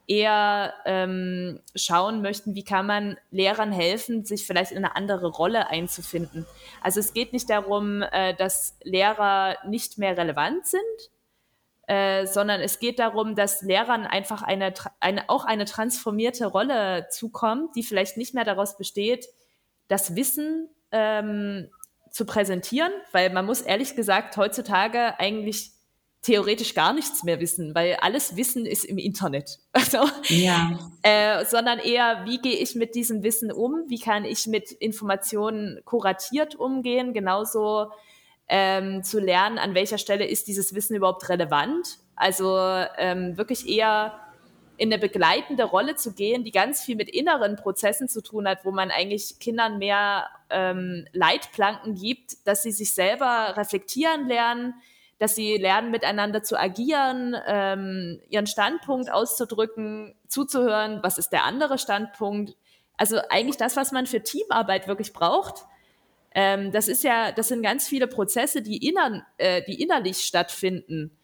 eher 0.08 0.74
ähm, 0.86 1.60
schauen 1.76 2.22
möchten, 2.22 2.56
wie 2.56 2.64
kann 2.64 2.86
man 2.86 3.18
Lehrern 3.30 3.74
helfen, 3.74 4.24
sich 4.24 4.48
vielleicht 4.48 4.72
in 4.72 4.78
eine 4.78 4.96
andere 4.96 5.28
Rolle 5.28 5.70
einzufinden. 5.70 6.46
Also 6.82 7.02
es 7.02 7.14
geht 7.14 7.34
nicht 7.34 7.50
darum, 7.50 8.02
äh, 8.02 8.34
dass 8.34 8.78
Lehrer 8.84 9.58
nicht 9.68 9.98
mehr 9.98 10.18
relevant 10.18 10.66
sind, 10.66 10.82
äh, 11.88 12.26
sondern 12.26 12.62
es 12.62 12.80
geht 12.80 13.00
darum, 13.00 13.36
dass 13.36 13.62
Lehrern 13.62 14.06
einfach 14.06 14.44
eine, 14.44 14.74
eine, 15.02 15.30
auch 15.30 15.44
eine 15.44 15.66
transformierte 15.66 16.46
Rolle 16.48 17.08
zukommt, 17.10 17.76
die 17.76 17.84
vielleicht 17.84 18.16
nicht 18.16 18.34
mehr 18.34 18.46
daraus 18.46 18.78
besteht, 18.78 19.28
das 19.90 20.16
Wissen 20.16 20.70
ähm, 20.92 21.70
zu 22.12 22.26
präsentieren, 22.26 22.92
weil 23.12 23.30
man 23.30 23.46
muss 23.46 23.62
ehrlich 23.62 23.96
gesagt 23.96 24.38
heutzutage 24.38 25.20
eigentlich 25.20 25.72
theoretisch 26.28 26.76
gar 26.76 26.92
nichts 26.92 27.24
mehr 27.24 27.40
wissen, 27.40 27.74
weil 27.74 27.96
alles 28.02 28.36
Wissen 28.36 28.66
ist 28.66 28.84
im 28.84 28.98
Internet. 28.98 29.60
Also, 29.72 30.10
ja. 30.24 30.78
Äh, 31.04 31.46
sondern 31.46 31.80
eher, 31.80 32.24
wie 32.26 32.40
gehe 32.40 32.58
ich 32.58 32.76
mit 32.76 32.96
diesem 32.96 33.24
Wissen 33.24 33.52
um? 33.52 33.86
Wie 33.88 34.00
kann 34.00 34.26
ich 34.26 34.48
mit 34.48 34.72
Informationen 34.72 35.80
kuratiert 35.86 36.56
umgehen? 36.56 37.14
Genauso 37.14 37.92
ähm, 38.50 39.04
zu 39.04 39.20
lernen, 39.20 39.60
an 39.60 39.76
welcher 39.76 40.00
Stelle 40.00 40.26
ist 40.26 40.48
dieses 40.48 40.74
Wissen 40.74 40.96
überhaupt 40.96 41.30
relevant? 41.30 42.00
Also 42.16 42.58
ähm, 42.98 43.38
wirklich 43.38 43.70
eher 43.70 44.20
in 44.78 44.92
eine 44.92 45.00
begleitende 45.00 45.64
Rolle 45.64 45.96
zu 45.96 46.14
gehen, 46.14 46.44
die 46.44 46.52
ganz 46.52 46.84
viel 46.84 46.98
mit 46.98 47.10
inneren 47.10 47.56
Prozessen 47.56 48.10
zu 48.10 48.22
tun 48.22 48.48
hat, 48.48 48.66
wo 48.66 48.72
man 48.72 48.92
eigentlich 48.92 49.40
Kindern 49.40 49.78
mehr 49.78 50.28
ähm, 50.50 51.06
Leitplanken 51.14 51.96
gibt, 51.96 52.46
dass 52.46 52.64
sie 52.64 52.72
sich 52.72 52.94
selber 52.94 53.54
reflektieren 53.56 54.28
lernen, 54.28 54.74
dass 55.20 55.36
sie 55.36 55.58
lernen, 55.58 55.92
miteinander 55.92 56.44
zu 56.44 56.60
agieren, 56.60 57.36
ähm, 57.48 58.22
ihren 58.30 58.48
Standpunkt 58.48 59.12
auszudrücken, 59.12 60.16
zuzuhören, 60.28 61.00
was 61.02 61.18
ist 61.18 61.30
der 61.30 61.44
andere 61.44 61.78
Standpunkt. 61.78 62.56
Also 62.98 63.20
eigentlich 63.30 63.58
das, 63.58 63.76
was 63.76 63.92
man 63.92 64.06
für 64.06 64.22
Teamarbeit 64.22 64.88
wirklich 64.88 65.14
braucht. 65.14 65.66
Ähm, 66.32 66.72
das 66.72 66.88
ist 66.88 67.04
ja, 67.04 67.32
das 67.32 67.48
sind 67.48 67.64
ganz 67.64 67.88
viele 67.88 68.08
Prozesse, 68.08 68.62
die, 68.62 68.88
innern, 68.88 69.24
äh, 69.38 69.64
die 69.64 69.82
innerlich 69.82 70.20
stattfinden. 70.20 71.18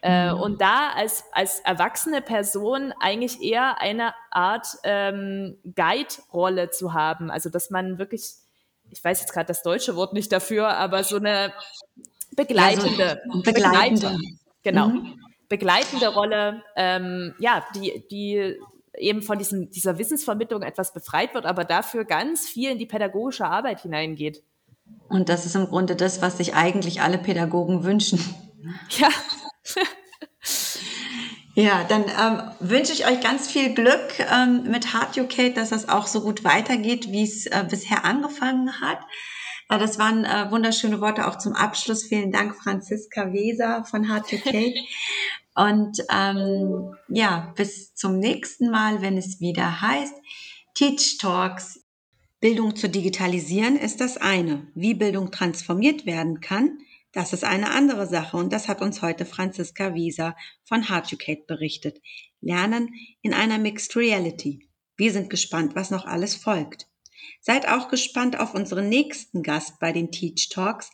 Äh, 0.00 0.32
mhm. 0.32 0.40
Und 0.40 0.60
da 0.60 0.90
als, 0.94 1.24
als 1.32 1.60
erwachsene 1.60 2.22
Person 2.22 2.94
eigentlich 3.00 3.42
eher 3.42 3.80
eine 3.80 4.14
Art 4.30 4.66
ähm, 4.84 5.58
Guide-Rolle 5.64 6.70
zu 6.70 6.94
haben. 6.94 7.30
Also 7.30 7.50
dass 7.50 7.70
man 7.70 7.98
wirklich, 7.98 8.34
ich 8.90 9.02
weiß 9.02 9.20
jetzt 9.20 9.32
gerade 9.32 9.46
das 9.46 9.62
deutsche 9.62 9.96
Wort 9.96 10.14
nicht 10.14 10.32
dafür, 10.32 10.68
aber 10.68 11.04
so 11.04 11.16
eine 11.16 11.52
begleitende, 12.36 13.20
ja, 13.26 13.32
so 13.32 13.42
begleitende. 13.42 14.18
genau, 14.62 14.88
mhm. 14.88 15.20
begleitende 15.48 16.08
Rolle, 16.08 16.62
ähm, 16.76 17.34
ja, 17.38 17.64
die, 17.74 18.04
die 18.10 18.56
eben 18.96 19.22
von 19.22 19.38
diesem, 19.38 19.70
dieser 19.70 19.98
Wissensvermittlung 19.98 20.62
etwas 20.62 20.92
befreit 20.92 21.34
wird, 21.34 21.46
aber 21.46 21.64
dafür 21.64 22.04
ganz 22.04 22.48
viel 22.48 22.70
in 22.70 22.78
die 22.78 22.86
pädagogische 22.86 23.46
Arbeit 23.46 23.80
hineingeht. 23.80 24.42
Und 25.08 25.28
das 25.28 25.46
ist 25.46 25.54
im 25.54 25.66
Grunde 25.66 25.96
das, 25.96 26.22
was 26.22 26.38
sich 26.38 26.54
eigentlich 26.54 27.00
alle 27.00 27.18
Pädagogen 27.18 27.84
wünschen. 27.84 28.18
Ja. 28.90 29.08
ja, 31.54 31.84
dann 31.84 32.04
ähm, 32.04 32.42
wünsche 32.60 32.92
ich 32.92 33.06
euch 33.06 33.20
ganz 33.20 33.50
viel 33.50 33.74
Glück 33.74 34.18
ähm, 34.32 34.64
mit 34.70 34.92
Hard 34.92 35.18
UK, 35.18 35.54
dass 35.54 35.70
das 35.70 35.88
auch 35.88 36.06
so 36.06 36.20
gut 36.20 36.44
weitergeht, 36.44 37.10
wie 37.10 37.24
es 37.24 37.46
äh, 37.46 37.64
bisher 37.68 38.04
angefangen 38.04 38.80
hat. 38.80 38.98
Äh, 39.68 39.78
das 39.78 39.98
waren 39.98 40.24
äh, 40.24 40.50
wunderschöne 40.50 41.00
Worte 41.00 41.26
auch 41.26 41.38
zum 41.38 41.54
Abschluss. 41.54 42.04
Vielen 42.04 42.32
Dank, 42.32 42.56
Franziska 42.56 43.32
Weser 43.32 43.84
von 43.84 44.08
Hard 44.08 44.28
to 44.28 44.36
Cake. 44.36 44.78
Und 45.54 45.98
ähm, 46.10 46.96
ja, 47.08 47.52
bis 47.56 47.94
zum 47.94 48.18
nächsten 48.18 48.70
Mal, 48.70 49.02
wenn 49.02 49.16
es 49.16 49.40
wieder 49.40 49.80
heißt 49.80 50.14
Teach 50.74 51.18
Talks. 51.18 51.80
Bildung 52.40 52.76
zu 52.76 52.88
digitalisieren 52.88 53.76
ist 53.76 54.00
das 54.00 54.16
eine. 54.16 54.66
Wie 54.74 54.94
Bildung 54.94 55.30
transformiert 55.30 56.04
werden 56.04 56.40
kann, 56.40 56.78
das 57.12 57.32
ist 57.32 57.44
eine 57.44 57.70
andere 57.70 58.06
Sache. 58.06 58.36
Und 58.36 58.52
das 58.52 58.66
hat 58.66 58.82
uns 58.82 59.00
heute 59.00 59.24
Franziska 59.24 59.94
Wieser 59.94 60.36
von 60.64 60.88
Harducate 60.88 61.46
berichtet. 61.46 62.02
Lernen 62.40 62.90
in 63.22 63.32
einer 63.32 63.58
Mixed 63.58 63.96
Reality. 63.96 64.68
Wir 64.96 65.12
sind 65.12 65.30
gespannt, 65.30 65.74
was 65.76 65.90
noch 65.90 66.04
alles 66.04 66.34
folgt. 66.34 66.88
Seid 67.40 67.68
auch 67.68 67.88
gespannt 67.88 68.38
auf 68.38 68.54
unseren 68.54 68.88
nächsten 68.88 69.42
Gast 69.42 69.78
bei 69.80 69.92
den 69.92 70.10
Teach 70.10 70.48
Talks, 70.50 70.90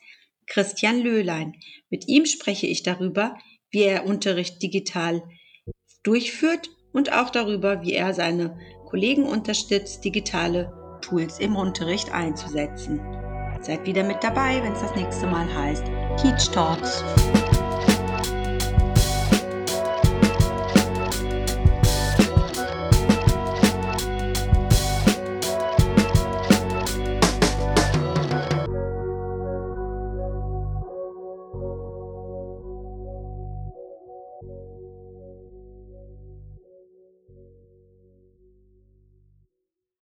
Christian 0.46 1.00
Löhlein. 1.00 1.54
Mit 1.90 2.08
ihm 2.08 2.26
spreche 2.26 2.66
ich 2.66 2.82
darüber, 2.82 3.36
wie 3.70 3.82
er 3.82 4.06
Unterricht 4.06 4.62
digital 4.62 5.22
durchführt 6.02 6.70
und 6.92 7.12
auch 7.12 7.30
darüber, 7.30 7.82
wie 7.82 7.92
er 7.92 8.14
seine 8.14 8.58
Kollegen 8.86 9.24
unterstützt, 9.24 10.04
digitale 10.04 10.98
Tools 11.00 11.38
im 11.38 11.56
Unterricht 11.56 12.12
einzusetzen. 12.12 13.00
Seid 13.62 13.86
wieder 13.86 14.02
mit 14.02 14.24
dabei, 14.24 14.62
wenn 14.62 14.72
es 14.72 14.80
das 14.80 14.96
nächste 14.96 15.26
Mal 15.26 15.52
heißt 15.54 15.84
Teach 16.20 16.50
Talks. 16.50 17.04